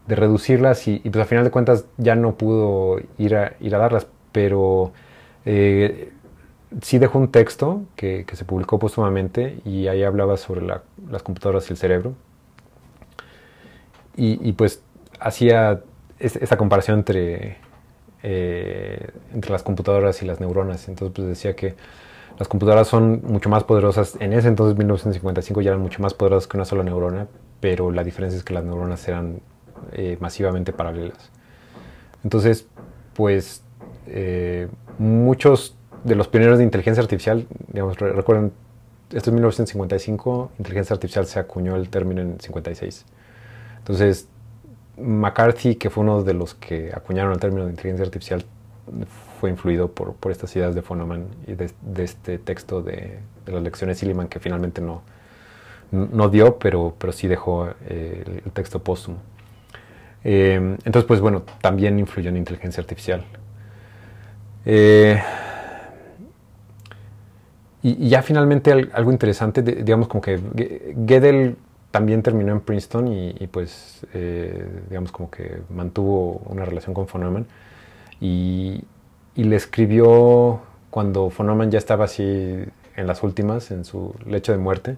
reducirlas 0.08 0.86
y, 0.86 0.98
pues 0.98 1.16
a 1.16 1.24
final 1.24 1.42
de 1.44 1.50
cuentas 1.50 1.84
ya 1.96 2.14
no 2.14 2.36
pudo 2.36 3.00
ir 3.18 3.34
a, 3.34 3.54
ir 3.58 3.74
a 3.74 3.78
darlas, 3.78 4.06
pero 4.30 4.92
eh, 5.44 6.12
sí 6.80 6.98
dejó 6.98 7.18
un 7.18 7.32
texto 7.32 7.82
que, 7.96 8.24
se 8.32 8.44
publicó 8.44 8.78
póstumamente 8.78 9.58
y 9.64 9.88
ahí 9.88 10.04
hablaba 10.04 10.36
sobre 10.36 10.62
las 10.64 11.22
computadoras 11.24 11.68
y 11.70 11.72
el 11.72 11.76
cerebro. 11.76 12.14
Y, 14.16 14.52
pues 14.52 14.82
hacía 15.20 15.82
esa 16.18 16.56
comparación 16.56 17.00
entre, 17.00 17.58
eh, 18.22 19.10
entre 19.34 19.50
las 19.50 19.62
computadoras 19.62 20.22
y 20.22 20.26
las 20.26 20.40
neuronas. 20.40 20.88
Entonces 20.88 21.12
pues 21.14 21.28
decía 21.28 21.56
que 21.56 21.74
las 22.38 22.48
computadoras 22.48 22.88
son 22.88 23.22
mucho 23.24 23.48
más 23.48 23.64
poderosas. 23.64 24.16
En 24.20 24.32
ese 24.32 24.48
entonces, 24.48 24.76
1955, 24.76 25.62
ya 25.62 25.70
eran 25.70 25.80
mucho 25.80 26.02
más 26.02 26.14
poderosas 26.14 26.46
que 26.46 26.56
una 26.56 26.64
sola 26.64 26.82
neurona, 26.82 27.28
pero 27.60 27.90
la 27.90 28.04
diferencia 28.04 28.36
es 28.36 28.44
que 28.44 28.52
las 28.52 28.64
neuronas 28.64 29.06
eran 29.08 29.40
eh, 29.92 30.18
masivamente 30.20 30.72
paralelas. 30.72 31.30
Entonces, 32.24 32.66
pues 33.14 33.62
eh, 34.06 34.68
muchos 34.98 35.76
de 36.04 36.14
los 36.14 36.28
pioneros 36.28 36.58
de 36.58 36.64
inteligencia 36.64 37.02
artificial, 37.02 37.46
digamos, 37.68 37.98
recuerden, 37.98 38.52
esto 39.10 39.30
es 39.30 39.34
1955, 39.34 40.52
inteligencia 40.58 40.94
artificial 40.94 41.26
se 41.26 41.38
acuñó 41.38 41.76
el 41.76 41.88
término 41.88 42.20
en 42.20 42.38
56. 42.38 43.04
Entonces, 43.78 44.28
McCarthy, 44.98 45.76
que 45.76 45.90
fue 45.90 46.04
uno 46.04 46.22
de 46.22 46.34
los 46.34 46.54
que 46.54 46.92
acuñaron 46.94 47.32
el 47.32 47.38
término 47.38 47.64
de 47.64 47.70
inteligencia 47.70 48.04
artificial, 48.04 48.44
fue 49.38 49.50
influido 49.50 49.92
por, 49.92 50.14
por 50.14 50.32
estas 50.32 50.54
ideas 50.56 50.74
de 50.74 50.82
Fonoman 50.82 51.26
y 51.46 51.54
de, 51.54 51.70
este 52.02 52.38
texto 52.38 52.82
de, 52.82 53.18
las 53.46 53.62
lecciones 53.62 53.98
Silliman 53.98 54.28
que 54.28 54.40
finalmente 54.40 54.80
no, 54.80 55.02
no 55.90 56.28
dio, 56.28 56.58
pero, 56.58 56.94
pero 56.98 57.12
sí 57.12 57.28
dejó 57.28 57.68
eh, 57.88 58.40
el, 58.44 58.52
texto 58.52 58.82
póstumo. 58.82 59.18
Eh, 60.24 60.54
entonces, 60.84 61.04
pues 61.04 61.20
bueno, 61.20 61.42
también 61.60 61.98
influyó 61.98 62.30
en 62.30 62.36
inteligencia 62.36 62.80
artificial. 62.80 63.24
Eh, 64.64 65.22
y, 67.82 68.08
ya 68.08 68.22
finalmente 68.22 68.72
algo 68.72 69.12
interesante, 69.12 69.62
digamos 69.62 70.08
como 70.08 70.20
que 70.20 70.40
Gödel 71.06 71.56
también 71.92 72.22
terminó 72.22 72.52
en 72.52 72.60
Princeton 72.60 73.08
y, 73.08 73.46
pues 73.46 74.04
digamos 74.88 75.12
como 75.12 75.30
que 75.30 75.60
mantuvo 75.70 76.42
una 76.46 76.64
relación 76.64 76.94
con 76.94 77.06
von 77.06 77.20
Neumann 77.20 77.46
y, 78.20 78.82
y 79.36 79.44
le 79.44 79.56
escribió 79.56 80.60
cuando 80.90 81.30
von 81.30 81.70
ya 81.70 81.78
estaba 81.78 82.06
así 82.06 82.22
en 82.22 83.06
las 83.06 83.22
últimas, 83.22 83.70
en 83.70 83.84
su 83.84 84.14
lecho 84.24 84.52
de 84.52 84.58
muerte. 84.58 84.96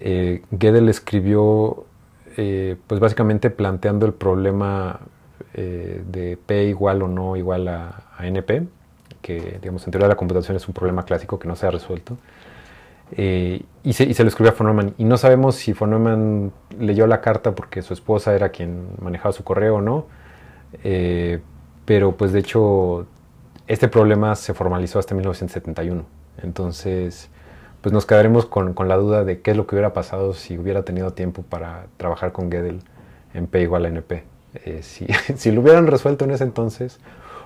Eh, 0.00 0.42
Gödel 0.50 0.88
escribió, 0.88 1.84
eh, 2.38 2.76
pues 2.86 2.98
básicamente 2.98 3.50
planteando 3.50 4.06
el 4.06 4.14
problema 4.14 5.00
eh, 5.52 6.02
de 6.10 6.38
P 6.38 6.64
igual 6.64 7.02
o 7.02 7.08
no 7.08 7.36
igual 7.36 7.68
a, 7.68 8.04
NP, 8.20 8.68
que 9.20 9.58
digamos 9.60 9.84
en 9.84 9.90
teoría 9.90 10.06
de 10.06 10.14
la 10.14 10.16
computación 10.16 10.56
es 10.56 10.66
un 10.68 10.74
problema 10.74 11.04
clásico 11.04 11.38
que 11.38 11.46
no 11.46 11.56
se 11.56 11.66
ha 11.66 11.70
resuelto. 11.70 12.16
Eh, 13.14 13.62
y, 13.82 13.92
se, 13.92 14.04
y, 14.04 14.14
se, 14.14 14.22
lo 14.22 14.30
escribió 14.30 14.52
a 14.52 14.54
von 14.54 14.94
Y 14.96 15.04
no 15.04 15.18
sabemos 15.18 15.56
si 15.56 15.74
von 15.74 16.52
leyó 16.78 17.06
la 17.06 17.20
carta 17.20 17.54
porque 17.54 17.82
su 17.82 17.92
esposa 17.92 18.34
era 18.34 18.48
quien 18.48 18.86
manejaba 19.02 19.32
su 19.32 19.44
correo 19.44 19.76
o 19.76 19.80
no. 19.82 20.06
pero 21.84 22.12
pues 22.12 22.32
de 22.32 22.38
hecho 22.38 23.06
este 23.66 23.88
problema 23.88 24.34
se 24.34 24.54
formalizó 24.54 24.98
hasta 24.98 25.14
1971. 25.14 26.04
Entonces, 26.42 27.28
pues 27.80 27.92
nos 27.92 28.06
quedaremos 28.06 28.46
con, 28.46 28.74
la 28.86 28.96
duda 28.96 29.24
de 29.24 29.40
qué 29.40 29.52
es 29.52 29.56
lo 29.56 29.66
que 29.66 29.74
hubiera 29.74 29.92
pasado 29.92 30.34
si 30.34 30.58
hubiera 30.58 30.82
tenido 30.82 31.12
tiempo 31.12 31.42
para 31.42 31.86
trabajar 31.96 32.32
con 32.32 32.50
Gödel 32.50 32.80
en 33.34 33.46
P 33.46 33.62
igual 33.62 33.84
a 33.84 33.88
NP. 33.88 34.24
Eh, 34.64 34.80
si, 34.82 35.52
lo 35.52 35.60
hubieran 35.60 35.86
resuelto 35.86 36.24
en 36.24 36.32
ese 36.32 36.44
entonces, 36.44 37.00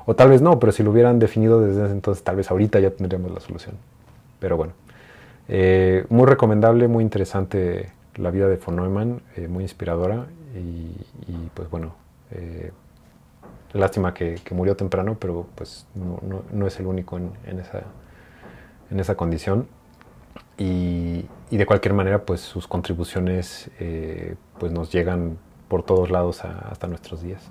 o 0.07 0.15
tal 0.15 0.31
vez 0.31 0.43
no, 0.43 0.59
pero 0.59 0.73
si 0.73 0.83
lo 0.83 0.91
hubieran 0.91 1.19
definido 1.19 1.61
desde 1.61 1.85
ese 1.85 1.93
entonces, 1.93 2.25
tal 2.25 2.37
vez 2.37 2.51
ahorita 2.51 2.81
ya 2.81 2.91
tendríamos 2.91 3.31
la 3.33 3.41
solución. 3.41 3.77
Pero 4.41 4.57
bueno, 4.57 4.73
eh, 5.49 6.05
muy 6.09 6.27
recomendable, 6.27 6.89
muy 6.89 7.03
interesante 7.03 7.91
la 8.17 8.31
vida 8.31 8.49
de 8.49 8.57
von 8.57 8.77
Neumann, 8.77 9.21
eh, 9.37 9.49
muy 9.49 9.65
inspiradora 9.65 10.27
y 10.55 11.51
pues 11.53 11.69
bueno, 11.69 11.93
Lástima 13.77 14.15
que, 14.15 14.41
murió 14.53 14.77
temprano, 14.77 15.17
pero 15.19 15.47
pues 15.55 15.87
no, 15.95 16.67
es 16.67 16.81
el 16.81 16.87
único 16.87 17.19
en, 17.19 17.61
esa, 17.61 17.83
en 18.91 19.01
esa 19.01 19.17
condición. 19.17 19.69
Y, 20.59 21.27
de 21.51 21.67
cualquier 21.67 21.95
manera, 21.95 22.25
pues 22.25 22.41
sus 22.41 22.67
contribuciones 22.67 23.71
eh, 23.79 24.37
pues 24.59 24.73
nos 24.73 24.91
llegan 24.93 25.39
por 25.69 25.83
todos 25.83 26.11
lados 26.11 26.45
hasta 26.45 26.87
nuestros 26.87 27.23
días. 27.23 27.43